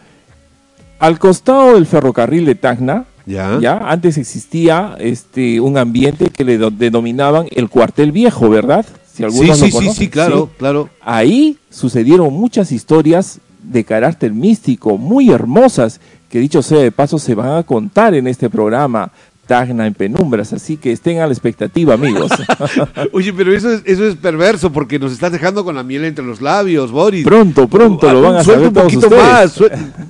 [0.99, 3.59] al costado del ferrocarril de Tacna, ya.
[3.61, 3.79] ya.
[3.79, 8.85] Antes existía este un ambiente que le denominaban el cuartel viejo, ¿verdad?
[9.13, 10.89] Si algunos sí, sí, sí, sí, claro, claro.
[11.01, 17.35] Ahí sucedieron muchas historias de carácter místico, muy hermosas, que dicho sea de paso se
[17.35, 19.11] van a contar en este programa.
[19.45, 22.31] Tagna en penumbras, así que estén a la expectativa, amigos.
[23.13, 26.25] Oye, pero eso es, eso es perverso porque nos estás dejando con la miel entre
[26.25, 27.25] los labios, Boris.
[27.25, 29.61] Pronto, pronto lo van a saber un poquito más.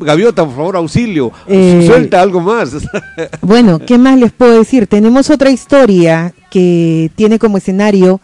[0.01, 1.33] Gaviota, por favor, auxilio.
[1.47, 2.73] Eh, Suelta algo más.
[3.41, 4.87] bueno, ¿qué más les puedo decir?
[4.87, 8.21] Tenemos otra historia que tiene como escenario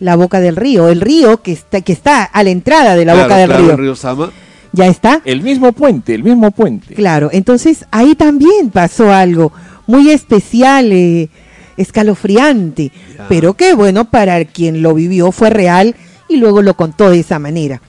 [0.00, 3.14] la boca del río, el río que está, que está a la entrada de la
[3.14, 3.70] boca del río.
[3.70, 4.32] El río Sama
[4.72, 5.20] ya está.
[5.24, 6.94] El mismo puente, el mismo puente.
[6.94, 9.52] Claro, entonces ahí también pasó algo
[9.86, 11.28] muy especial, eh,
[11.76, 12.92] escalofriante,
[13.28, 15.94] pero qué bueno para quien lo vivió fue real
[16.28, 17.80] y luego lo contó de esa manera.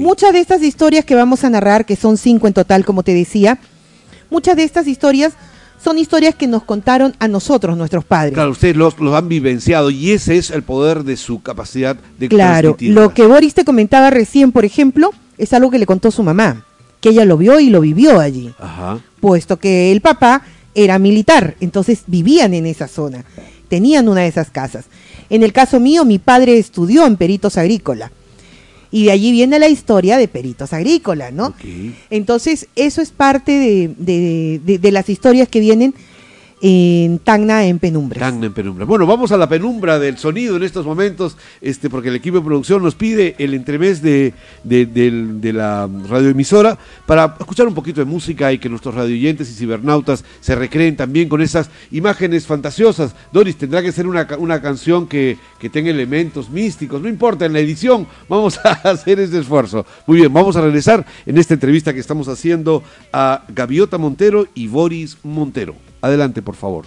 [0.00, 3.14] Muchas de estas historias que vamos a narrar, que son cinco en total, como te
[3.14, 3.58] decía,
[4.28, 5.34] muchas de estas historias
[5.82, 8.34] son historias que nos contaron a nosotros, nuestros padres.
[8.34, 12.76] Claro, ustedes los, han vivenciado y ese es el poder de su capacidad de Claro,
[12.80, 16.66] lo que Boris te comentaba recién, por ejemplo, es algo que le contó su mamá,
[17.00, 18.52] que ella lo vio y lo vivió allí,
[19.20, 20.42] puesto que el papá
[20.74, 23.24] era militar, entonces vivían en esa zona,
[23.68, 24.84] tenían una de esas casas.
[25.30, 28.12] En el caso mío, mi padre estudió en peritos agrícola.
[28.92, 31.54] Y de allí viene la historia de peritos agrícola, ¿no?
[32.10, 33.52] Entonces, eso es parte
[33.96, 35.94] de, de, las historias que vienen
[36.60, 38.20] en Tacna en penumbra.
[38.20, 38.84] Tacna en penumbra.
[38.84, 42.44] Bueno, vamos a la penumbra del sonido en estos momentos, este, porque el equipo de
[42.44, 48.52] producción nos pide el entremés de, de, la radioemisora para escuchar un poquito de música
[48.52, 53.14] y que nuestros radioyentes y cibernautas se recreen también con esas imágenes fantasiosas.
[53.32, 57.52] Doris, tendrá que ser una, una canción que, que tenga elementos místicos, no importa, en
[57.52, 59.86] la edición vamos a hacer ese esfuerzo.
[60.06, 64.68] Muy bien, vamos a regresar en esta entrevista que estamos haciendo a Gaviota Montero y
[64.68, 65.89] Boris Montero.
[66.02, 66.86] Adelante, por favor.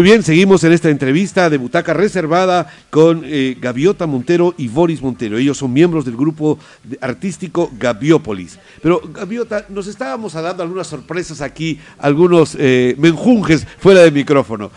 [0.00, 5.02] Muy bien, seguimos en esta entrevista de Butaca Reservada con eh, Gaviota Montero y Boris
[5.02, 5.36] Montero.
[5.36, 8.58] Ellos son miembros del grupo de- artístico Gaviópolis.
[8.80, 14.70] Pero, Gaviota, nos estábamos dando algunas sorpresas aquí, algunos eh, menjunjes fuera del micrófono.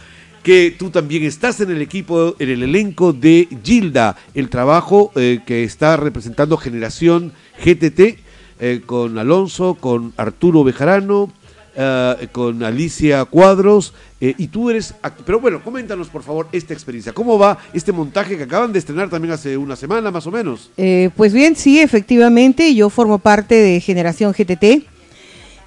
[0.44, 5.40] Que tú también estás en el equipo, en el elenco de Gilda, el trabajo eh,
[5.46, 7.32] que está representando Generación
[7.64, 8.20] GTT,
[8.60, 11.32] eh, con Alonso, con Arturo Bejarano,
[11.76, 14.94] eh, con Alicia Cuadros, eh, y tú eres...
[15.26, 17.14] Pero bueno, coméntanos por favor esta experiencia.
[17.14, 20.70] ¿Cómo va este montaje que acaban de estrenar también hace una semana más o menos?
[20.78, 24.86] Eh, pues bien, sí, efectivamente, yo formo parte de Generación GTT.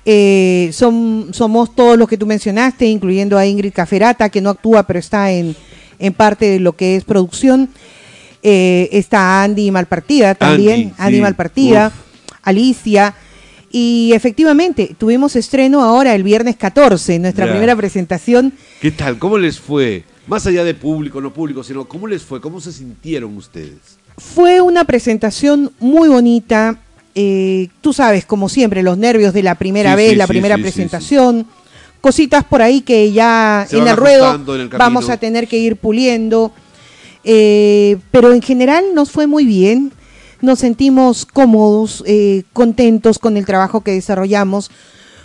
[0.08, 4.84] Eh, son, somos todos los que tú mencionaste, incluyendo a Ingrid Caferata, que no actúa,
[4.84, 5.56] pero está en,
[5.98, 7.68] en parte de lo que es producción.
[8.42, 11.22] Eh, está Andy Malpartida también, Andy, Andy, sí.
[11.22, 11.94] Malpartida, Uf.
[12.44, 13.14] Alicia.
[13.78, 18.54] Y efectivamente, tuvimos estreno ahora el viernes 14, nuestra primera presentación.
[18.80, 19.18] ¿Qué tal?
[19.18, 20.02] ¿Cómo les fue?
[20.26, 22.40] Más allá de público, no público, sino ¿cómo les fue?
[22.40, 23.98] ¿Cómo se sintieron ustedes?
[24.16, 26.78] Fue una presentación muy bonita.
[27.14, 30.32] eh, tú sabes, como siempre, los nervios de la primera Sí, vez, sí, la sí,
[30.32, 31.46] primera presentación.
[32.00, 35.58] Cositas por ahí que ya Se en el ruedo en el vamos a tener que
[35.58, 36.50] ir puliendo.
[37.24, 39.92] Eh, pero en general nos fue muy bien.
[40.46, 44.70] Nos sentimos cómodos, eh, contentos con el trabajo que desarrollamos.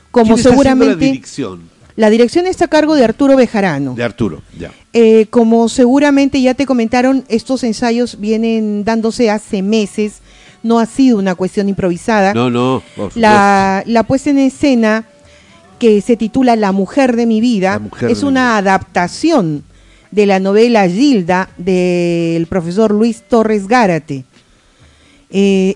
[0.10, 0.95] Como ¿Quién está seguramente.
[0.95, 1.62] la dirección
[1.95, 3.93] La dirección está a cargo de Arturo Bejarano.
[3.93, 4.71] de Arturo, ya.
[4.93, 10.21] Eh, como seguramente ya te comentaron, estos ensayos vienen dándose hace meses,
[10.63, 12.34] no ha sido una cuestión improvisada.
[12.34, 15.05] No, no, por la, la puesta en escena
[15.77, 17.79] que se titula La mujer de mi vida
[18.10, 19.65] es una adaptación
[20.10, 24.25] de la novela Gilda del profesor Luis Torres Gárate.
[25.31, 25.75] Eh,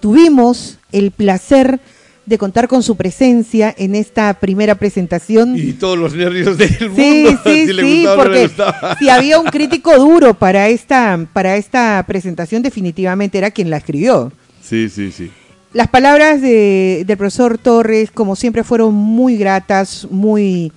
[0.00, 1.80] tuvimos el placer
[2.26, 5.56] de contar con su presencia en esta primera presentación.
[5.56, 6.96] Y todos los nervios del mundo.
[6.96, 8.50] Sí, sí, si le sí, gustaba no porque
[8.98, 14.30] si había un crítico duro para esta, para esta presentación, definitivamente era quien la escribió.
[14.62, 15.30] Sí, sí, sí.
[15.72, 20.70] Las palabras de- del profesor Torres, como siempre, fueron muy gratas, muy,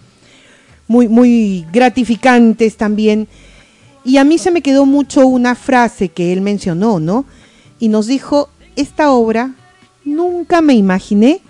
[0.87, 3.27] muy, muy gratificantes también.
[4.05, 7.25] Y a mí se me quedó mucho una frase que él mencionó, ¿no?
[7.81, 9.51] Y nos dijo, esta obra
[10.05, 11.41] nunca me imaginé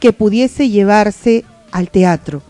[0.00, 2.42] que pudiese llevarse al teatro.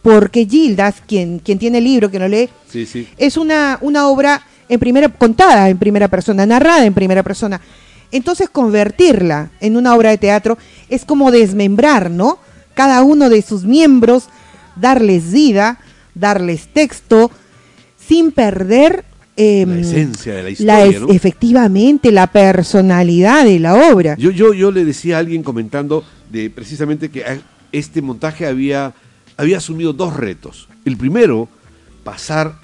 [0.00, 3.06] Porque Gildas, quien, quien tiene el libro, que lo lee, Sí, sí.
[3.18, 7.60] es una, una obra en primera, contada en primera persona, narrada en primera persona.
[8.12, 10.56] Entonces convertirla en una obra de teatro
[10.88, 12.38] es como desmembrar, ¿no?
[12.74, 14.28] Cada uno de sus miembros,
[14.76, 15.80] darles vida,
[16.14, 17.30] darles texto,
[17.98, 19.04] sin perder
[19.38, 21.08] em, La esencia de la la historia, es- ¿no?
[21.10, 24.16] efectivamente la personalidad de la obra.
[24.18, 27.24] Yo, yo, yo le decía a alguien comentando de precisamente que
[27.72, 28.92] este montaje había,
[29.36, 30.68] había asumido dos retos.
[30.84, 31.48] El primero,
[32.04, 32.54] pasar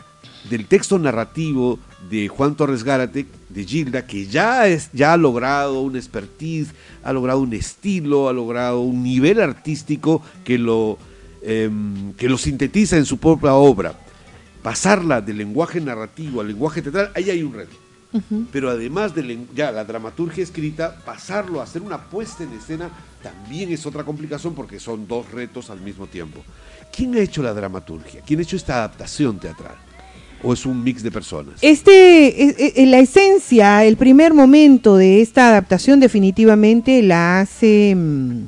[0.50, 1.78] del texto narrativo
[2.10, 6.68] de Juan Torres Gárate, de Gilda, que ya, es, ya ha logrado una expertise,
[7.02, 10.98] ha logrado un estilo, ha logrado un nivel artístico que lo,
[11.42, 13.94] em, que lo sintetiza en su propia obra.
[14.64, 17.84] Pasarla del lenguaje narrativo al lenguaje teatral, ahí hay un reto
[18.52, 22.88] pero además de ya la dramaturgia escrita, pasarlo a hacer una puesta en escena
[23.22, 26.40] también es otra complicación porque son dos retos al mismo tiempo.
[26.94, 28.20] ¿Quién ha hecho la dramaturgia?
[28.24, 29.74] ¿Quién ha hecho esta adaptación teatral?
[30.44, 31.54] ¿O es un mix de personas?
[31.60, 38.42] Este, eh, eh, la esencia, el primer momento de esta adaptación definitivamente la hace mm,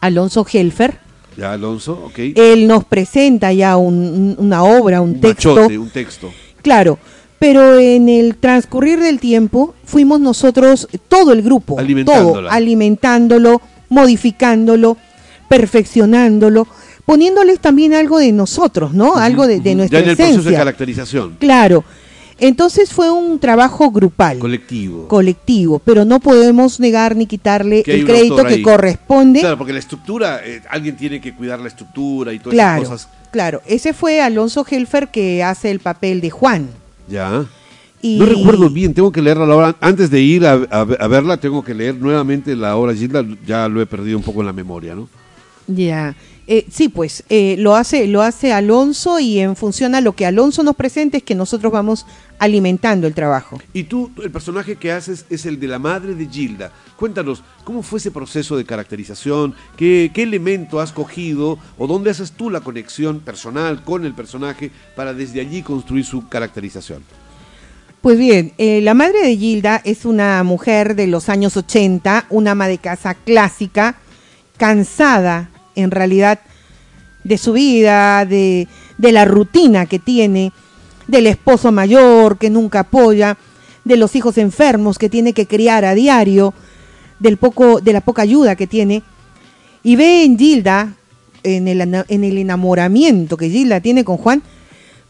[0.00, 1.05] Alonso Helfer.
[1.36, 2.18] Ya, Alonso, ok.
[2.34, 3.94] Él nos presenta ya un-
[4.38, 5.54] un- una obra, un, un texto.
[5.54, 6.30] machote, un texto.
[6.62, 6.98] Claro,
[7.38, 14.96] pero en el transcurrir del tiempo fuimos nosotros, todo el grupo, todo, alimentándolo, modificándolo,
[15.48, 16.66] perfeccionándolo,
[17.04, 19.16] poniéndoles también algo de nosotros, ¿no?
[19.16, 21.36] Algo de, de nuestra Ya en el proceso de caracterización.
[21.38, 21.84] Claro.
[22.38, 25.08] Entonces fue un trabajo grupal, Colectivo.
[25.08, 28.62] colectivo, pero no podemos negar ni quitarle el crédito que ahí.
[28.62, 29.40] corresponde.
[29.40, 33.06] Claro, porque la estructura, eh, alguien tiene que cuidar la estructura y todas Claro, esas
[33.06, 33.18] cosas.
[33.30, 33.62] claro.
[33.66, 36.68] Ese fue Alonso Helfer que hace el papel de Juan.
[37.08, 37.46] Ya.
[38.02, 39.76] Y- No recuerdo bien, tengo que leerla la obra.
[39.80, 43.24] Antes de ir a, a- a verla, tengo que leer nuevamente la obra Gilda.
[43.46, 45.08] Ya lo he perdido un poco en la memoria, ¿no?
[45.66, 46.14] Ya.
[46.48, 50.26] Eh, sí, pues eh, lo hace lo hace Alonso y en función a lo que
[50.26, 52.06] Alonso nos presente es que nosotros vamos
[52.38, 53.60] alimentando el trabajo.
[53.72, 56.70] Y tú, el personaje que haces es el de la madre de Gilda.
[56.96, 59.54] Cuéntanos, ¿cómo fue ese proceso de caracterización?
[59.76, 64.70] ¿Qué, qué elemento has cogido o dónde haces tú la conexión personal con el personaje
[64.94, 67.02] para desde allí construir su caracterización?
[68.02, 72.52] Pues bien, eh, la madre de Gilda es una mujer de los años 80, una
[72.52, 73.96] ama de casa clásica,
[74.58, 76.40] cansada en realidad
[77.22, 78.66] de su vida, de,
[78.98, 80.52] de la rutina que tiene,
[81.06, 83.36] del esposo mayor que nunca apoya,
[83.84, 86.54] de los hijos enfermos que tiene que criar a diario,
[87.20, 89.02] del poco, de la poca ayuda que tiene,
[89.82, 90.94] y ve en Gilda,
[91.42, 94.42] en el, en el enamoramiento que Gilda tiene con Juan,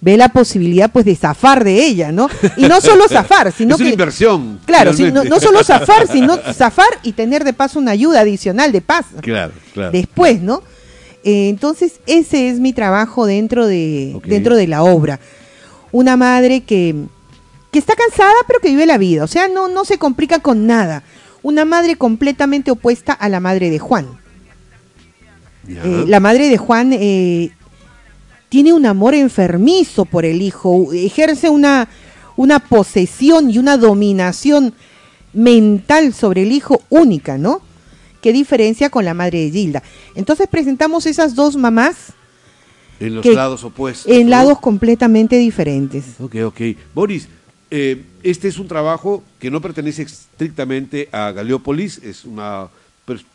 [0.00, 2.28] ve la posibilidad pues de zafar de ella, ¿no?
[2.56, 3.92] Y no solo zafar, sino es una que...
[3.92, 4.60] inversión.
[4.64, 9.06] Claro, no, solo zafar, sino zafar y tener de paso una ayuda adicional de paz
[9.20, 9.90] Claro, claro.
[9.92, 10.62] después, ¿no?
[11.24, 15.18] Eh, entonces, ese es mi trabajo dentro de, dentro de la obra.
[15.90, 16.94] Una madre que,
[17.72, 19.24] que está cansada, pero que vive la vida.
[19.24, 21.02] O sea, no, no se complica con nada.
[21.42, 24.06] Una madre completamente opuesta a la madre de Juan.
[25.68, 27.50] Eh, la madre de Juan eh,
[28.48, 31.88] tiene un amor enfermizo por el hijo, ejerce una,
[32.36, 34.74] una posesión y una dominación
[35.32, 37.60] mental sobre el hijo única, ¿no?
[38.22, 39.82] que diferencia con la madre de Gilda.
[40.14, 42.12] Entonces presentamos esas dos mamás
[42.98, 44.10] En los que- lados opuestos.
[44.10, 44.30] en ¿no?
[44.30, 46.04] lados completamente diferentes.
[46.18, 46.60] Ok, ok.
[46.94, 47.28] Boris,
[47.70, 52.68] eh, este es un trabajo que no pertenece estrictamente a Galeópolis, es una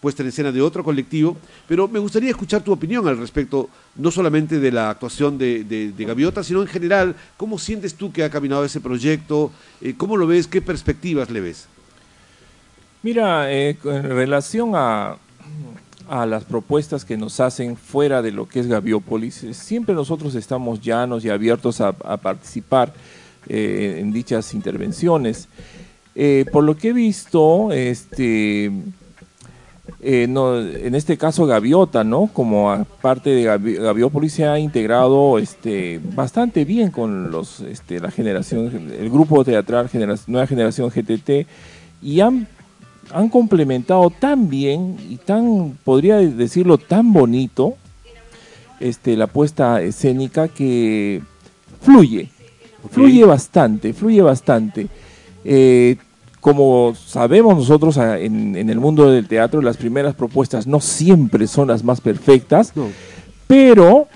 [0.01, 4.11] puesta en escena de otro colectivo, pero me gustaría escuchar tu opinión al respecto, no
[4.11, 8.24] solamente de la actuación de, de- de Gaviota, sino en general, ¿cómo sientes tú que
[8.24, 9.49] ha caminado ese proyecto?
[9.80, 10.47] Eh, ¿Cómo lo ves?
[10.47, 11.67] ¿Qué perspectivas le ves?
[13.01, 15.15] Mira, eh, en relación a,
[16.09, 20.36] a las propuestas que nos hacen fuera de lo que es Gaviópolis, eh, siempre nosotros
[20.36, 22.93] estamos llanos y abiertos a, participar
[23.47, 25.47] en dichas intervenciones.
[26.51, 28.69] Por lo que he visto, este,
[30.00, 32.28] eh, no, en este caso Gaviota, ¿no?
[32.34, 38.10] Como parte de Gavi- Gaviópolis se ha integrado este, bastante bien con los, este, la
[38.12, 41.46] generación, el grupo teatral genera- Nueva Generación GTT
[42.02, 42.48] y han,
[43.14, 47.76] han complementado tan bien y tan, podría decirlo, tan bonito
[48.80, 51.22] este, la puesta escénica que
[51.82, 52.30] fluye,
[52.89, 54.88] fluye bastante, fluye bastante.
[55.46, 55.98] Eh,
[56.42, 61.48] como sabemos nosotros a- en, en el mundo del teatro, las primeras propuestas no siempre
[61.48, 62.88] son las más perfectas, No.
[63.48, 64.08] pero,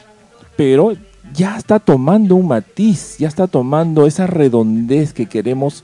[0.57, 0.93] pero
[1.33, 5.83] ya está tomando un matiz, ya está tomando esa redondez que queremos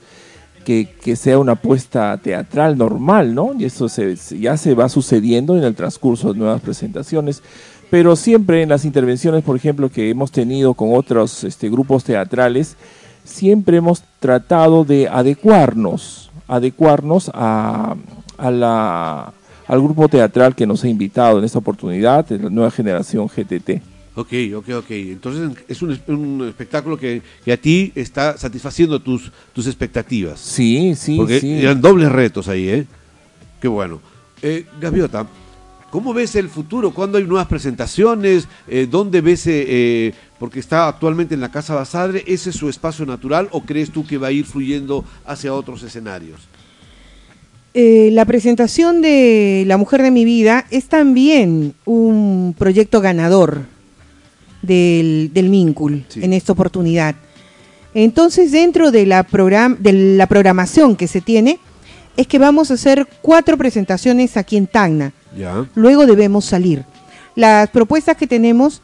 [0.64, 3.52] que, que sea una puesta teatral normal, ¿no?
[3.58, 7.42] Y eso se- ya se va sucediendo en el transcurso de nuevas presentaciones,
[7.90, 12.76] pero siempre en las intervenciones, por ejemplo, que hemos tenido con otros este, grupos teatrales,
[13.24, 17.94] siempre hemos tratado de adecuarnos, adecuarnos a,
[18.38, 19.32] a la,
[19.66, 23.82] al grupo teatral que nos ha invitado en esta oportunidad, la nueva generación GTT.
[24.14, 24.90] Ok, ok, ok.
[24.90, 30.38] Entonces es un, es- un espectáculo que, que a ti está satisfaciendo tus, tus expectativas.
[30.38, 31.52] Sí, sí, Porque sí.
[31.60, 32.86] eran dobles retos ahí, ¿eh?
[33.60, 34.00] Qué bueno.
[34.42, 35.26] Eh, Gaviota,
[35.90, 36.90] ¿cómo ves el futuro?
[36.90, 38.48] ¿Cuándo hay nuevas presentaciones?
[38.68, 42.68] Eh, ¿Dónde ves, eh, eh, porque está actualmente en la Casa Basadre, ese es su
[42.68, 46.40] espacio natural o crees tú que va a ir fluyendo hacia otros escenarios?
[47.74, 53.60] Eh, la presentación de La Mujer de mi Vida es también un proyecto ganador
[54.62, 56.24] del, del Mincul Sí.
[56.24, 57.14] en esta oportunidad.
[57.94, 61.60] Entonces, dentro de la, program- de la programación que se tiene,
[62.16, 65.12] es que vamos a hacer cuatro presentaciones aquí en Tacna.
[65.38, 65.64] Ya.
[65.76, 66.84] Luego debemos salir.
[67.36, 68.82] Las propuestas que tenemos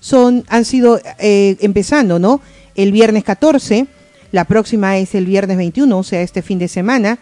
[0.00, 2.40] son, han sido eh, empezando, ¿no?
[2.74, 3.86] El viernes 14,
[4.32, 7.18] la próxima es el viernes 21, o sea, este fin de semana.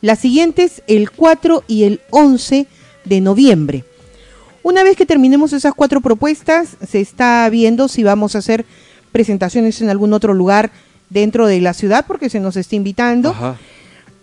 [0.00, 2.66] Las siguientes, el 4 y el 11
[3.04, 3.84] de noviembre.
[4.62, 8.64] Una vez que terminemos esas cuatro propuestas, se está viendo si vamos a hacer
[9.10, 10.70] presentaciones en algún otro lugar
[11.10, 13.30] dentro de la ciudad, porque se nos está invitando.
[13.30, 13.56] Ajá.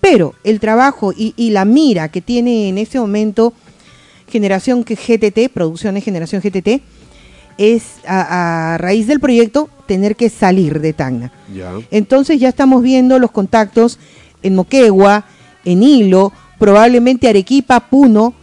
[0.02, 3.54] Pero el trabajo y, y la mira que tiene en este momento
[4.30, 6.82] Generación GTT, Producciones Generación GTT,
[7.60, 11.32] es a, a raíz del proyecto tener que salir de Tacna.
[11.54, 11.74] Ya.
[11.92, 14.00] Entonces ya estamos viendo los contactos
[14.42, 15.26] en Moquegua,
[15.66, 18.34] en Hilo, probablemente Arequipa, Puno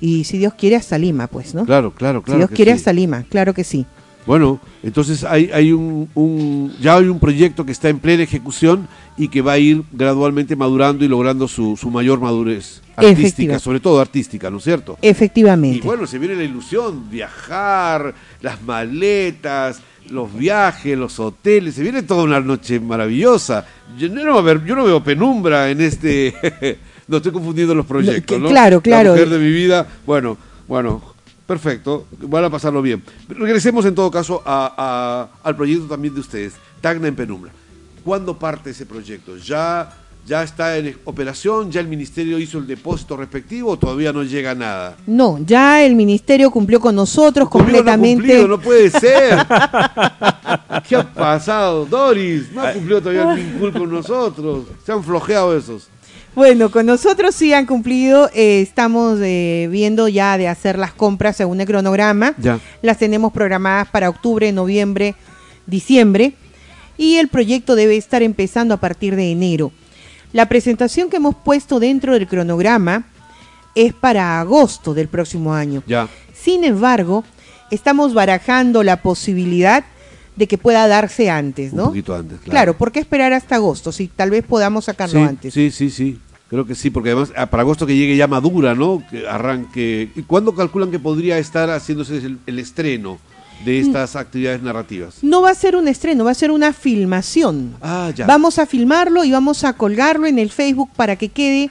[0.00, 1.64] y si Dios quiere hasta Lima, pues, ¿no?
[1.64, 2.38] Claro, claro, si claro.
[2.38, 2.76] Dios que quiere sí.
[2.78, 3.86] hasta Lima, claro que sí.
[4.26, 8.88] Bueno, entonces hay, hay un, un- ya hay un proyecto que está en plena ejecución
[9.18, 13.80] y que va a ir gradualmente madurando y logrando su, su mayor madurez artística, sobre
[13.80, 14.98] todo artística, ¿no es cierto?
[15.02, 15.78] Efectivamente.
[15.78, 19.80] Y bueno, se viene la ilusión, viajar, las maletas,
[20.10, 23.66] los viajes, los hoteles, se viene toda una noche maravillosa.
[23.98, 26.78] Yo no, ver, yo no veo penumbra en este...
[27.08, 28.48] no estoy confundiendo los proyectos, ¿no?
[28.48, 29.10] claro, claro.
[29.10, 30.36] La mujer de mi vida, bueno,
[30.68, 31.02] bueno,
[31.46, 33.02] perfecto, van a pasarlo bien.
[33.28, 37.52] Regresemos en todo caso a- a- al proyecto también de ustedes, Tacna en Penumbra.
[38.04, 39.36] ¿Cuándo parte ese proyecto?
[39.38, 39.90] ¿Ya,
[40.26, 41.70] ¿Ya está en operación?
[41.70, 44.96] ¿Ya el ministerio hizo el depósito respectivo o todavía no llega nada?
[45.06, 48.22] No, ya el ministerio cumplió con nosotros Conmigo no ha completamente.
[48.22, 49.36] cumplido, no puede ser.
[50.88, 52.50] ¿Qué ha pasado, Doris?
[52.52, 54.64] No ha cumplido todavía el con nosotros.
[54.86, 55.88] Se han flojeado esos.
[56.34, 58.30] Bueno, con nosotros sí han cumplido.
[58.34, 62.34] eh, estamos eh, viendo ya de hacer las compras según el cronograma.
[62.38, 62.58] Ya.
[62.80, 65.14] Las tenemos programadas para octubre, noviembre,
[65.66, 66.32] diciembre.
[66.96, 69.70] Y el proyecto debe estar empezando a partir de enero.
[70.34, 73.04] La presentación que hemos puesto dentro del cronograma
[73.76, 75.84] es para agosto del próximo año.
[75.86, 76.08] Ya.
[76.34, 77.22] Sin embargo,
[77.70, 79.84] estamos barajando la posibilidad
[80.34, 81.84] de que pueda darse antes, Un ¿no?
[81.86, 82.50] poquito antes, claro.
[82.50, 83.92] Claro, ¿por qué esperar hasta agosto?
[83.92, 85.54] Si tal vez podamos sacarlo Sí, antes.
[85.54, 86.18] sí, sí, sí.
[86.50, 89.04] Creo que sí, porque además ah, para agosto que llegue ya madura, ¿no?
[89.08, 90.10] Que arranque.
[90.16, 93.18] ¿Y cuándo calculan que podría estar haciéndose el, el estreno
[93.64, 93.86] de Mm.
[93.86, 95.16] estas actividades narrativas?
[95.22, 97.76] No va a ser un estreno, va a ser una filmación.
[97.80, 98.26] Ah, ya.
[98.26, 101.70] Vamos a filmarlo y vamos a colgarlo en el Facebook para que quede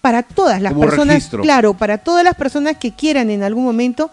[0.00, 1.42] para todas las Como personas, registro.
[1.42, 4.10] claro, para todas las personas que quieran en algún momento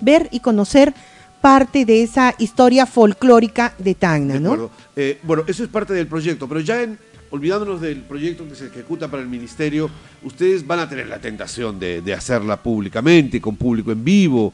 [0.00, 0.92] ver y conocer
[1.40, 4.48] parte de esa historia folclórica de Tacna, De ¿no?
[4.50, 4.70] acuerdo.
[4.96, 6.98] Eh, bueno, eso es parte del proyecto, pero ya en,
[7.30, 9.88] olvidándonos del proyecto que se ejecuta para el ministerio,
[10.22, 14.52] ustedes van a tener la tentación de, de hacerla públicamente, con público en vivo,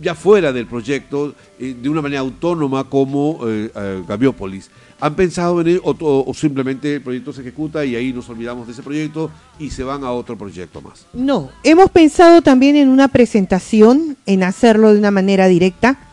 [0.00, 4.70] ya fuera del proyecto, eh, de una manera autónoma como eh, eh, Gaviópolis.
[5.00, 8.72] ¿Han pensado en ello o, simplemente el proyecto se ejecuta y ahí nos olvidamos de
[8.72, 11.06] ese proyecto y se van a otro proyecto más?
[11.12, 16.07] No, hemos pensado también en una presentación, en hacerlo de una manera directa.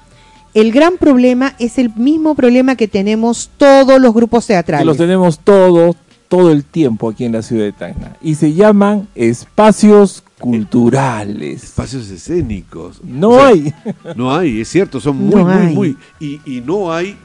[0.55, 4.85] El gran problema es el mismo problema que tenemos todos los grupos Que teatrales.
[4.85, 5.95] los tenemos todo,
[6.29, 8.15] todo el tiempo aquí en la ciudad de Tacna.
[8.21, 11.61] Y se llaman espacios culturales.
[11.65, 13.01] Espacios escénicos.
[13.03, 13.73] No O sea, hay.
[14.15, 15.73] No hay, es cierto, son muy, No muy, hay.
[15.75, 15.97] muy.
[16.21, 17.17] Y, y no hay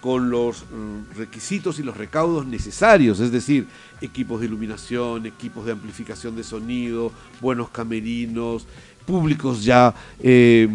[0.00, 3.66] con los mm, requisitos y los recaudos necesarios, es decir,
[4.00, 7.10] equipos de iluminación, equipos de amplificación de sonido,
[7.40, 8.66] buenos camerinos,
[9.06, 10.68] públicos ya, eh,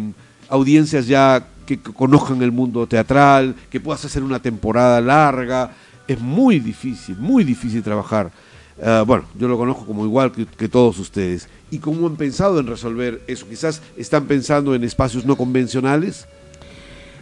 [0.48, 5.72] audiencias ya que conozcan el mundo teatral, que puedas hacer una temporada larga.
[6.06, 8.30] Es muy difícil, muy difícil trabajar.
[8.82, 11.48] Ah, bueno, yo lo conozco como igual que, que todos ustedes.
[11.70, 13.46] ¿Y cómo han pensado en resolver eso?
[13.46, 16.26] Quizás están pensando en espacios no convencionales.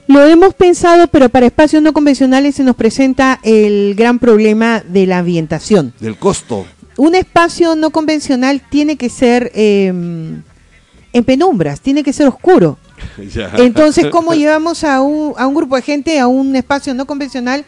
[0.06, 5.06] Lo hemos pensado, pero para espacios no convencionales se nos presenta el gran problema de
[5.06, 5.92] la ambientación.
[5.98, 6.64] Del costo.
[6.96, 12.78] Un espacio no convencional tiene que ser eh, en penumbras, tiene que ser oscuro.
[13.34, 13.52] Ya.
[13.56, 17.64] Entonces, ¿cómo llevamos a un, a un grupo de gente a un espacio no convencional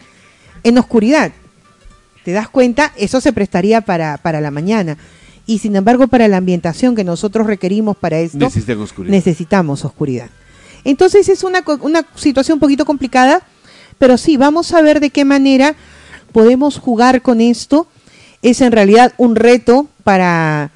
[0.63, 1.33] en oscuridad?
[2.25, 2.93] ¿Te das cuenta?
[2.97, 4.99] Eso se prestaría para, para la mañana.
[5.47, 9.11] Y sin embargo, para la ambientación que nosotros requerimos para esto, oscuridad.
[9.11, 10.29] necesitamos oscuridad.
[10.85, 13.43] Entonces es una, una situación un poquito complicada,
[13.99, 15.75] pero sí, vamos a ver de qué manera
[16.33, 17.87] podemos jugar con esto.
[18.43, 20.71] Es en realidad un reto para,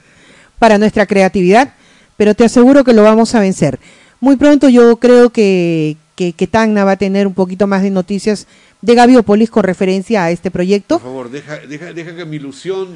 [0.59, 1.75] para nuestra creatividad,
[2.17, 3.79] pero te aseguro que lo vamos a vencer.
[4.23, 7.91] Muy pronto yo creo que, que, que Tacna va a tener un poquito más de
[7.91, 8.47] noticias
[8.81, 11.01] de Gaviópolis con referencia a este proyecto.
[11.01, 12.87] Por favor, deja, deja, deja que mi ilusión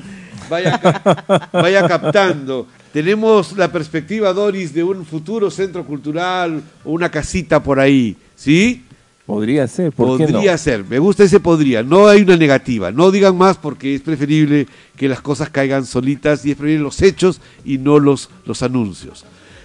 [0.49, 2.69] vaya, ca- vaya captando.
[2.93, 8.85] Tenemos la perspectiva, Doris, de un futuro centro cultural o una casita por ahí, ¿sí?
[9.27, 10.35] Podría ser, ¿por qué no?
[10.35, 14.01] Podría ser, me gusta ese podría, no hay una negativa, no digan más porque es
[14.01, 18.63] preferible que las cosas caigan solitas y es preferible los hechos y no los, los
[18.63, 19.25] anuncios.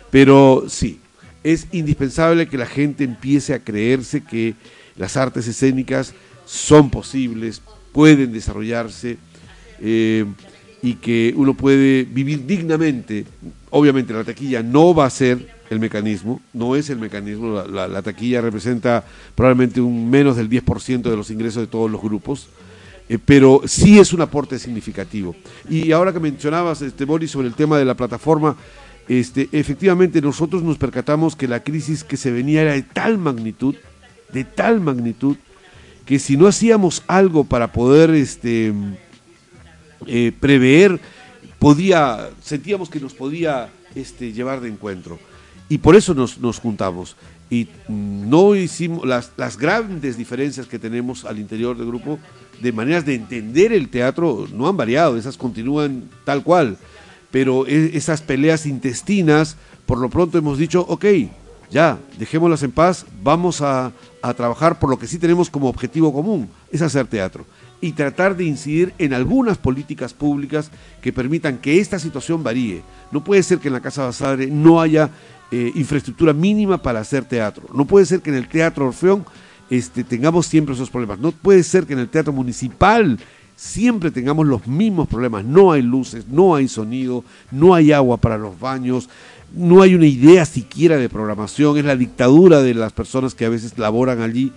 [0.09, 0.99] Pero sí,
[1.43, 4.55] es indispensable que la gente empiece a creerse que
[4.97, 6.13] las artes escénicas
[6.45, 7.61] son posibles,
[7.91, 9.17] pueden desarrollarse
[9.79, 10.25] eh,
[10.81, 13.25] y que uno puede vivir dignamente.
[13.69, 17.87] Obviamente la taquilla no va a ser el mecanismo, no es el mecanismo, la, la-
[17.87, 19.03] la taquilla representa
[19.35, 22.47] probablemente un menos del 10% de los ingresos de todos los grupos,
[23.07, 25.33] eh, pero sí es un aporte significativo.
[25.69, 28.57] Y ahora que mencionabas, este, Boris, sobre el tema de la plataforma,
[29.19, 33.75] este, efectivamente nosotros nos percatamos que la crisis que se venía era de tal magnitud,
[34.31, 35.35] de tal magnitud,
[36.05, 38.73] que si no hacíamos algo para poder este,
[40.07, 41.01] eh, prever,
[41.59, 45.19] podía, sentíamos que nos podía este, llevar de encuentro.
[45.67, 47.17] Y por eso nos, juntamos.
[47.49, 52.17] Y no hicimos las, las grandes diferencias que tenemos al interior del grupo
[52.61, 56.77] de maneras de entender el teatro no han variado, esas continúan tal cual.
[57.31, 59.55] Pero e- esas peleas intestinas,
[59.85, 61.05] por lo pronto hemos dicho, ok,
[61.71, 66.13] ya, dejémoslas en paz, vamos a, a trabajar por lo que sí tenemos como objetivo
[66.13, 67.45] común, es hacer teatro.
[67.79, 70.69] Y tratar de incidir en algunas políticas públicas
[71.01, 72.83] que permitan que esta situación varíe.
[73.11, 75.09] No puede ser que en la Casa Basadre no haya
[75.49, 77.63] eh, infraestructura mínima para hacer teatro.
[77.73, 79.25] No puede ser que en el Teatro Orfeón
[79.71, 81.17] este, tengamos siempre esos problemas.
[81.17, 83.17] No puede ser que en el Teatro Municipal
[83.55, 85.45] siempre tengamos los mismos problemas.
[85.45, 89.09] No hay luces, no hay sonido, no hay agua para los baños,
[89.53, 91.77] no hay una idea siquiera de programación.
[91.77, 94.51] Es la dictadura de las personas que a veces laboran allí.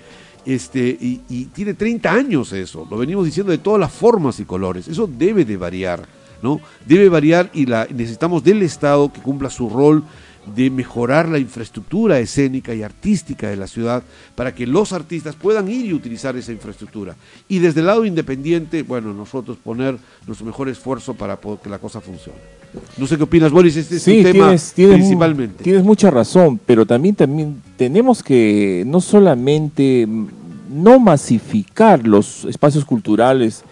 [0.46, 4.44] Este, y, y tiene 30 años eso, lo venimos diciendo de todas las formas y
[4.44, 4.88] colores.
[4.88, 6.06] Eso debe de variar,
[6.42, 6.60] ¿no?
[6.86, 10.04] Debe variar y la, necesitamos del Estado que cumpla su rol
[10.54, 14.02] de mejorar la infraestructura escénica y artística de la ciudad
[14.34, 17.16] para que los artistas puedan ir y utilizar esa infraestructura.
[17.48, 22.00] Y desde el lado independiente, bueno, nosotros poner nuestro mejor esfuerzo para que la cosa
[22.00, 22.38] funcione.
[22.96, 25.62] No sé qué opinas, Boris, este es Sí, tu tema tienes, mu- principalmente.
[25.62, 30.08] tienes mucha razón, pero también, también tenemos que no solamente
[30.70, 33.62] no masificar los espacios culturales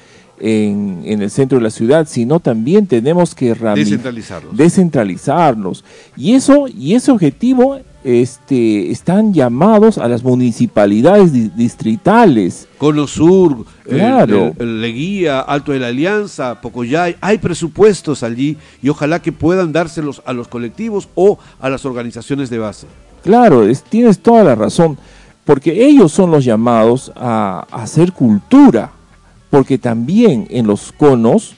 [0.42, 4.56] en, en el centro de la ciudad, sino también tenemos que Descentralizarlos.
[4.56, 5.84] descentralizarlos.
[6.16, 12.66] Y eso, y ese objetivo este, están llamados a las municipalidades di- distritales.
[12.78, 14.52] Cono Sur, el- Claro.
[14.58, 19.72] el, el Leguía, Alto de la Alianza, Pocoyay, hay presupuestos allí y ojalá que puedan
[19.72, 22.86] dárselos a los colectivos o a las organizaciones de base.
[23.22, 24.98] Claro, es- tienes toda la razón,
[25.44, 28.90] porque ellos son los llamados a, a hacer cultura,
[29.52, 31.56] porque también en los conos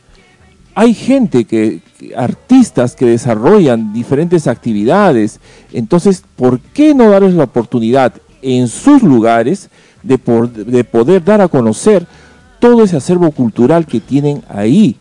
[0.74, 1.80] hay gente que,
[2.16, 5.38] artistas que desarrollan diferentes actividades,
[5.72, 9.70] entonces, ¿por qué no darles la oportunidad en sus lugares
[10.03, 12.05] de, por- de poder dar a conocer
[12.59, 14.97] todo ese acervo cultural que tienen ahí?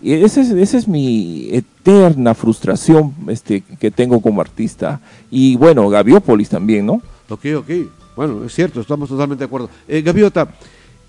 [0.00, 5.00] Y esa es, esa es mi eterna frustración este, que tengo como artista.
[5.32, 7.02] Y bueno, Gaviópolis también, ¿no?
[7.28, 7.70] Ok, ok.
[8.14, 9.68] Bueno, es cierto, estamos totalmente de acuerdo.
[9.88, 10.48] Eh, Gaviota,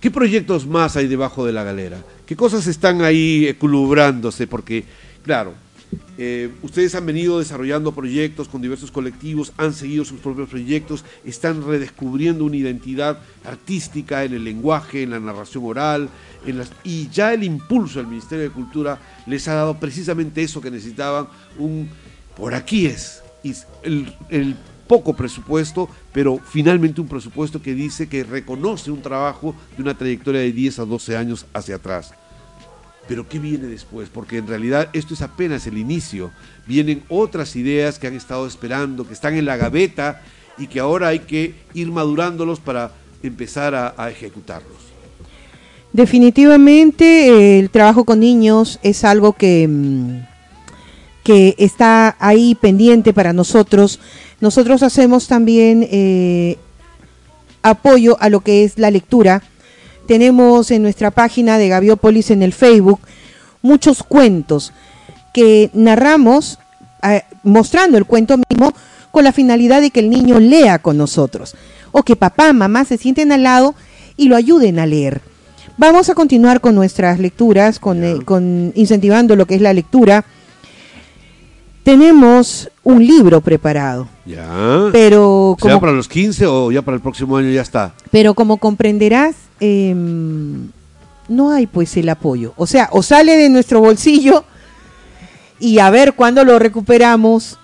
[0.01, 2.03] ¿qué proyectos más hay debajo de la galera?
[2.25, 4.47] ¿Qué cosas están ahí equilibrándose?
[4.47, 4.83] Porque,
[5.23, 5.53] claro,
[6.17, 11.65] eh, ustedes han venido desarrollando proyectos con diversos colectivos, han seguido sus propios proyectos, están
[11.65, 16.09] redescubriendo una identidad artística en el lenguaje, en la narración oral,
[16.45, 20.61] en las, y ya el impulso del Ministerio de Cultura les ha dado precisamente eso
[20.61, 21.27] que necesitaban,
[21.57, 21.89] un
[22.35, 23.21] por aquí es,
[23.83, 24.55] el, el
[24.91, 30.41] poco presupuesto, pero finalmente un presupuesto que dice que reconoce un trabajo de una trayectoria
[30.41, 32.11] de 10 a 12 años hacia atrás.
[33.07, 34.09] Pero ¿qué viene después?
[34.09, 36.31] Porque en realidad esto es apenas el inicio.
[36.67, 40.23] Vienen otras ideas que han estado esperando, que están en la gaveta
[40.57, 42.91] y que ahora hay que ir madurándolos para
[43.23, 44.91] empezar a, ejecutarlos.
[45.93, 50.30] Definitivamente eh, el trabajo con niños es algo que, mm,
[51.31, 54.01] que está ahí pendiente para nosotros.
[54.41, 56.57] Nosotros hacemos también eh,
[57.63, 59.41] apoyo a lo que es la lectura.
[60.09, 62.99] Tenemos en nuestra página de Gaviópolis en el Facebook
[63.61, 64.73] muchos cuentos
[65.33, 66.59] que narramos
[67.01, 68.73] eh, mostrando el cuento mismo
[69.11, 71.55] con la finalidad de que el niño lea con nosotros
[71.93, 73.73] o que papá, mamá se sienten al lado
[74.17, 75.21] y lo ayuden a leer.
[75.77, 80.25] Vamos a continuar con nuestras lecturas, con, eh, con incentivando lo que es la lectura.
[81.83, 84.89] Tenemos un libro preparado, ¿Ya?
[84.91, 87.93] pero ¿Será como, para los 15 o ya para el próximo año ya está?
[88.11, 90.69] pero como comprenderás, em,
[91.27, 92.53] no hay pues el apoyo.
[92.57, 94.43] O sea, o sale de nuestro bolsillo
[95.59, 97.57] y a ver cuándo lo recuperamos,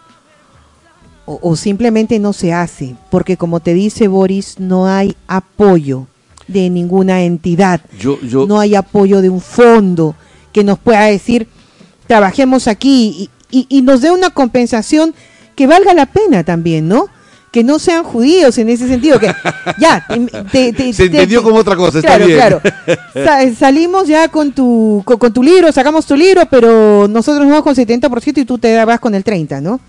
[1.26, 6.08] o, o simplemente no se hace, porque como te dice Boris, no hay apoyo
[6.48, 10.16] de ninguna entidad, Yo, yo, no hay apoyo de un fondo
[10.54, 11.48] que nos pueda decir,
[12.08, 15.14] trabajemos aquí y, y- nos dé una compensación
[15.56, 17.08] que valga la pena también, ¿no?
[17.52, 19.28] Que no sean judíos en ese sentido, que
[19.80, 20.06] ya,
[20.52, 22.38] te- te- Se te- entendió te- como otra cosa, está claro, bien.
[22.40, 22.62] Claro,
[23.14, 27.52] Sa- salimos ya con tu, con, con tu libro, sacamos tu libro, pero nosotros nos
[27.52, 29.80] vamos con el 70% y tú te vas con el 30%, ¿no?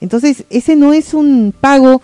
[0.00, 2.00] Entonces, ese no es un pago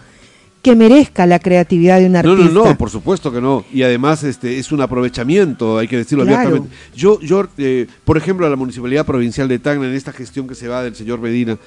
[0.65, 2.45] que merezca la creatividad de un No, artista.
[2.53, 3.65] no, no, por supuesto que no.
[3.73, 6.41] Y además este es un aprovechamiento, hay que decirlo Claro.
[6.49, 6.77] abiertamente.
[6.97, 10.55] Yo, yo eh, por ejemplo, a la Municipalidad Provincial de Tacna, en esta gestión que
[10.55, 11.59] se va del señor Medina,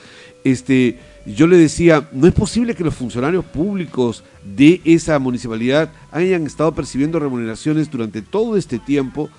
[0.44, 6.46] este, yo le decía, no es posible que los funcionarios públicos de esa municipalidad hayan
[6.48, 9.30] estado percibiendo remuneraciones durante todo este tiempo,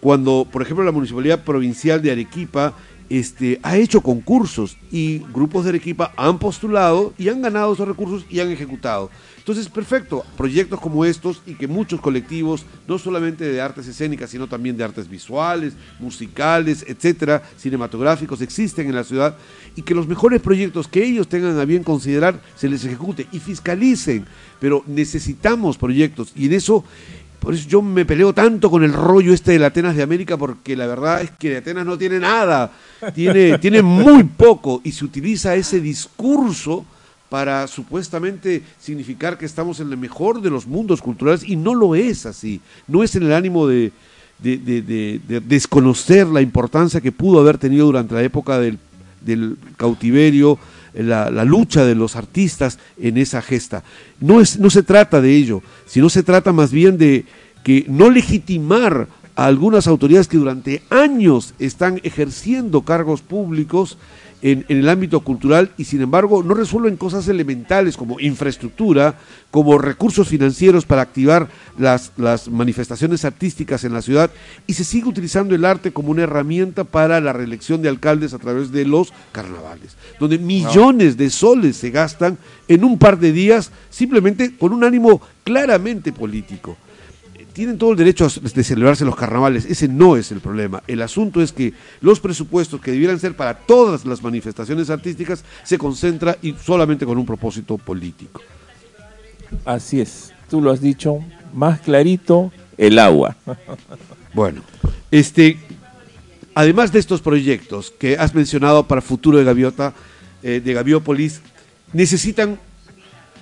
[0.00, 2.74] cuando, por ejemplo, la Municipalidad Provincial de Arequipa
[3.10, 8.24] este, ha hecho concursos y grupos de Arequipa han postulado y han ganado esos recursos
[8.30, 9.10] y han ejecutado.
[9.38, 14.46] Entonces, perfecto, proyectos como estos y que muchos colectivos, no solamente de artes escénicas, sino
[14.46, 19.36] también de artes visuales, musicales, etcétera, cinematográficos, existen en la ciudad
[19.76, 23.38] y que los mejores proyectos que ellos tengan a bien considerar se les ejecute y
[23.38, 24.24] fiscalicen.
[24.60, 26.82] Pero necesitamos proyectos y en eso
[27.44, 30.36] por eso yo me peleo tanto con el rollo este de la Atenas de América,
[30.36, 32.72] porque la verdad es que Atenas no tiene nada,
[33.14, 36.84] tiene, tiene muy poco, y se utiliza ese discurso
[37.28, 41.94] para supuestamente significar que estamos en el mejor de los mundos culturales, y no lo
[41.94, 43.92] es así, no es en el ánimo de,
[44.38, 48.78] de- de- de- de desconocer la importancia que pudo haber tenido durante la época del,
[49.20, 50.58] del cautiverio,
[50.94, 53.82] la, lucha de los artistas en esa gesta.
[54.20, 57.24] No, es, no se trata de ello, sino se trata más bien de
[57.62, 63.98] que no legitimar a algunas autoridades que durante años están ejerciendo cargos públicos
[64.44, 69.18] en, en el ámbito cultural y sin embargo no resuelven cosas elementales como infraestructura,
[69.50, 74.30] como recursos financieros para activar las, las manifestaciones artísticas en la ciudad
[74.66, 78.38] y se sigue utilizando el arte como una herramienta para la reelección de alcaldes a
[78.38, 82.36] través de los carnavales, donde millones de soles se gastan
[82.68, 86.76] en un par de días simplemente con un ánimo claramente político
[87.54, 90.82] tienen todo el derecho a- de celebrarse los carnavales, ese no es el problema.
[90.86, 95.78] El asunto es que los presupuestos que debieran ser para todas las manifestaciones artísticas se
[95.78, 98.42] concentra y solamente con un propósito político.
[99.64, 101.18] Así es, tú lo has dicho,
[101.54, 103.36] más clarito, el agua.
[104.34, 104.62] Bueno,
[105.12, 105.58] este,
[106.56, 109.94] además de estos proyectos que has mencionado para futuro de Gaviota,
[110.42, 111.40] eh, de Gaviópolis,
[111.92, 112.58] necesitan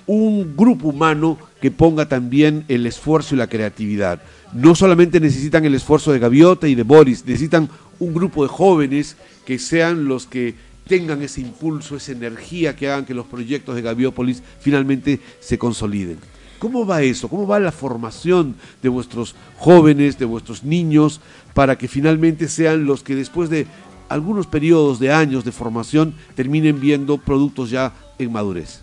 [0.05, 4.21] un grupo humano que ponga también el esfuerzo y la creatividad.
[4.53, 9.15] No solamente necesitan el esfuerzo de Gaviota y de Boris, necesitan un grupo de jóvenes
[9.45, 10.55] que sean los que
[10.87, 16.17] tengan ese impulso, esa energía que hagan que los proyectos de Gaviópolis finalmente se consoliden.
[16.59, 17.27] ¿Cómo va eso?
[17.27, 21.19] ¿Cómo va la formación de vuestros jóvenes, de vuestros niños,
[21.53, 23.67] para que finalmente sean los que después de
[24.07, 28.81] algunos periodos de años de formación terminen viendo productos ya en madurez?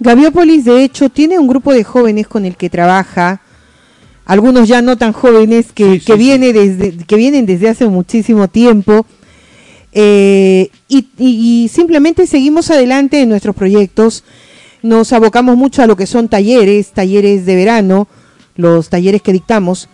[0.00, 3.40] Gaviópolis, de hecho, tiene un grupo de jóvenes con el que trabaja,
[4.24, 6.18] algunos ya no tan jóvenes, que, Sí, sí, que, sí.
[6.18, 9.06] viene desde, que vienen desde hace muchísimo tiempo,
[9.92, 14.22] eh, y, y- y simplemente seguimos adelante en nuestros proyectos,
[14.82, 18.06] nos abocamos mucho a lo que son talleres, talleres de verano,
[18.54, 19.88] los talleres que dictamos,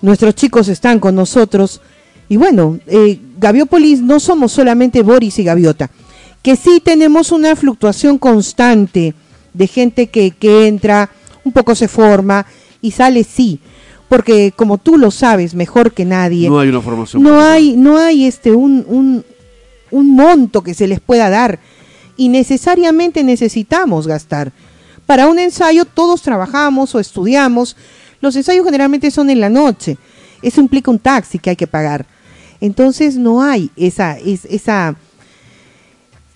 [0.00, 1.80] nuestros chicos están con nosotros,
[2.28, 5.90] y bueno, eh, Gaviópolis no somos solamente Boris y Gaviota,
[6.42, 9.14] que sí tenemos una fluctuación constante
[9.52, 11.10] de gente que, que entra,
[11.44, 12.46] un poco se forma
[12.80, 13.60] y sale sí,
[14.08, 17.22] porque como tú lo sabes mejor que nadie, No hay una formación.
[17.22, 19.24] no hay, no hay este un, un,
[19.90, 21.58] un monto que se les pueda dar
[22.16, 24.52] y necesariamente necesitamos gastar.
[25.06, 27.76] Para un ensayo todos trabajamos o estudiamos,
[28.20, 29.98] los ensayos generalmente son en la noche,
[30.42, 32.06] eso implica un taxi que hay que pagar.
[32.60, 34.96] Entonces no hay esa, es- esa,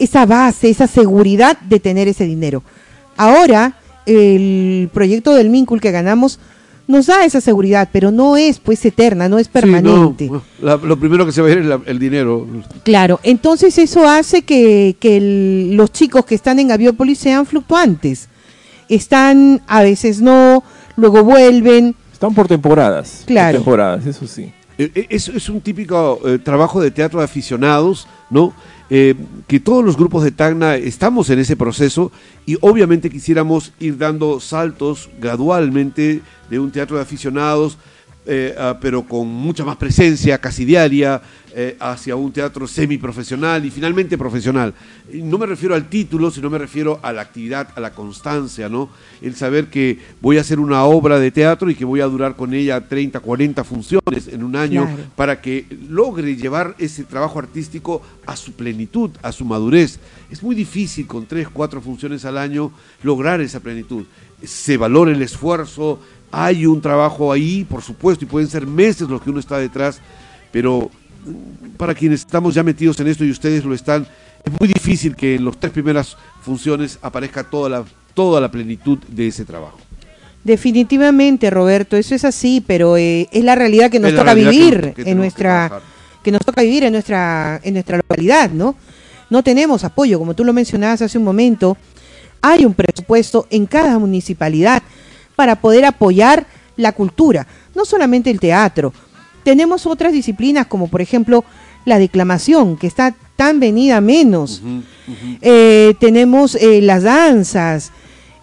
[0.00, 2.62] esa base, esa seguridad de tener ese dinero.
[3.16, 3.74] Ahora,
[4.06, 6.40] el proyecto del Mincul que ganamos
[6.88, 10.30] nos da esa seguridad, pero no es pues eterna, no es Sí, no, permanente.
[10.60, 12.48] la- lo primero que se va a ir es la- el dinero.
[12.82, 18.28] Claro, entonces eso hace que, que el- los chicos que están en Gaviópolis sean fluctuantes.
[18.88, 20.64] Están, a veces no,
[20.96, 21.94] luego vuelven.
[22.12, 23.22] Están por temporadas.
[23.26, 23.58] Claro.
[23.58, 24.52] Por temporadas, eso sí.
[24.80, 28.54] Eh, eh, Es, es un típico eh, trabajo de teatro de aficionados, ¿no?
[28.88, 32.10] Que todos los grupos de Tacna estamos en ese proceso
[32.44, 37.78] y obviamente quisiéramos ir dando saltos gradualmente de un teatro de aficionados,
[38.26, 41.20] eh, ah, pero con mucha más presencia, casi diaria,
[41.52, 44.72] eh, hacia un teatro semiprofesional y finalmente profesional.
[45.12, 48.68] Y no me refiero al título, sino me refiero a la actividad, a la constancia,
[48.68, 48.88] ¿no?
[49.20, 52.36] El saber que voy a hacer una obra de teatro y que voy a durar
[52.36, 55.02] con ella 30, 40 funciones en un año Claro.
[55.16, 59.98] para que logre llevar ese trabajo artístico a su plenitud, a su madurez.
[60.30, 62.70] Es muy difícil con tres, cuatro funciones al año
[63.02, 64.04] lograr esa plenitud.
[64.44, 66.00] Se valora el esfuerzo,
[66.30, 70.00] hay un trabajo ahí, por supuesto, y pueden ser meses los que uno está detrás,
[70.52, 70.90] pero
[71.24, 74.06] mm, para quienes estamos ya metidos en esto y ustedes lo están,
[74.44, 78.98] es muy difícil que en las tres primeras funciones aparezca toda la, toda la plenitud
[79.08, 79.78] de ese trabajo.
[80.42, 84.92] Definitivamente, Roberto, eso es así, pero eh, es la realidad que nos toca que vivir
[84.94, 85.82] que en que nuestra
[86.22, 88.74] que nos toca vivir en nuestra en nuestra localidad, ¿no?
[89.28, 91.76] No tenemos apoyo, como tú lo mencionabas hace un momento.
[92.40, 94.82] Hay un presupuesto en cada municipalidad
[95.40, 98.92] para poder apoyar la cultura, no solamente el teatro.
[99.42, 101.44] Tenemos otras disciplinas como por ejemplo
[101.86, 104.60] la declamación, que está tan venida menos.
[105.40, 107.90] Eh, tenemos eh, las danzas,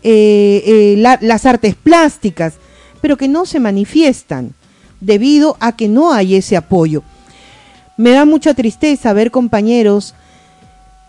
[0.01, 2.55] eh, eh, la- las artes plásticas,
[2.99, 4.55] pero que no se manifiestan
[4.99, 7.03] debido a que no hay ese apoyo.
[7.95, 10.15] Me da mucha tristeza ver compañeros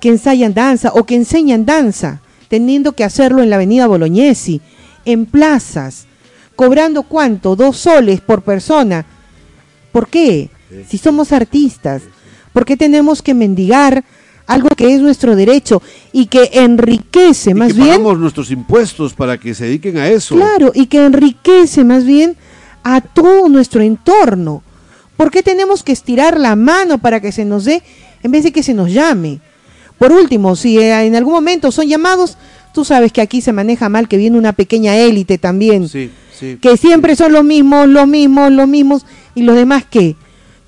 [0.03, 4.61] que ensayan danza o que enseñan danza, teniendo que hacerlo en la avenida Bolognesi,
[5.09, 6.07] en plazas,
[6.55, 9.07] cobrando cuánto, dos soles por persona.
[9.91, 10.51] ¿Por qué?
[10.87, 12.03] Si somos artistas,
[12.53, 14.05] ¿por qué tenemos que mendigar
[14.47, 15.81] algo que es nuestro derecho
[16.13, 17.89] y que enriquece Y más que bien?
[17.89, 20.37] pagamos nuestros impuestos para que se dediquen a eso.
[20.37, 22.37] Claro, y que enriquece más bien
[22.85, 24.63] a todo nuestro entorno.
[25.17, 27.83] ¿Por qué tenemos que estirar la mano para que se nos dé
[28.23, 29.41] en vez de que se nos llame?
[29.99, 32.37] Por último, si en algún momento son llamados,
[32.79, 36.59] tú sabes que aquí se maneja mal, que viene una pequeña élite también, Sí, sí.
[36.63, 39.05] que siempre son los mismos, los mismos, los mismos,
[39.35, 40.15] y los demás qué?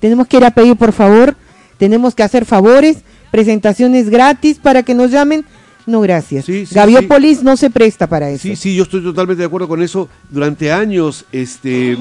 [0.01, 1.37] Tenemos que ir a pedir por favor,
[1.77, 2.97] tenemos que hacer favores,
[3.31, 5.45] presentaciones gratis para que nos llamen.
[5.85, 6.45] No, gracias.
[6.69, 8.41] Gaviópolis no se presta para eso.
[8.43, 10.09] Sí, sí, yo estoy totalmente de acuerdo con eso.
[10.29, 11.97] Durante años este,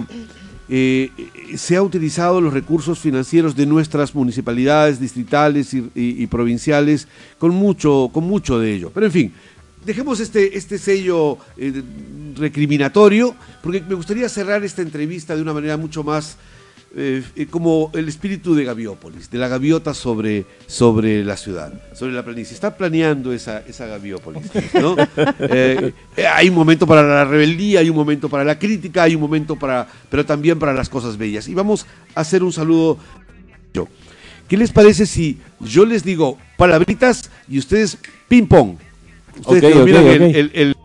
[0.68, 1.11] eh,
[1.56, 7.06] se ha utilizado los recursos financieros de nuestras municipalidades distritales y, y- y provinciales
[7.38, 8.90] con mucho, con mucho de ello.
[8.92, 9.32] Pero en fin,
[9.85, 11.83] dejemos este, este sello eh,
[12.37, 16.37] recriminatorio, porque me gustaría cerrar esta entrevista de una manera mucho más
[16.97, 22.12] eh, eh, como el espíritu de Gaviópolis, de la gaviota sobre, sobre la ciudad, sobre
[22.12, 22.53] la planicie.
[22.53, 24.51] Está planeando esa, esa Gaviópolis.
[24.74, 24.97] ¿no?
[25.43, 25.93] Eh,
[26.28, 29.57] hay un momento para la rebeldía, hay un momento para la crítica, hay un momento
[29.57, 31.49] para, pero también para las cosas bellas.
[31.49, 32.99] Y vamos a hacer un saludo.
[34.49, 38.76] ¿Qué les parece si yo les digo palabritas y ustedes ping pong?
[39.39, 40.35] Ustedes Ok, que dominan ok, el- ok.
[40.37, 40.76] el- el,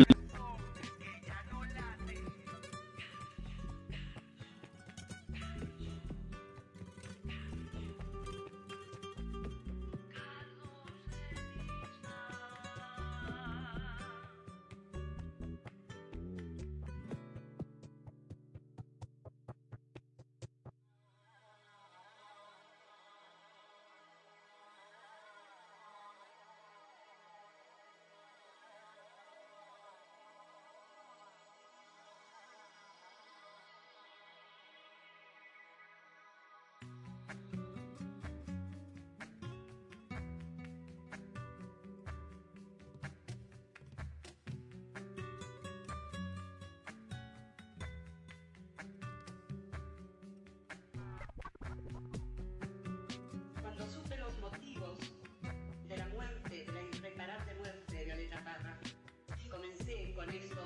[60.25, 60.64] comencé con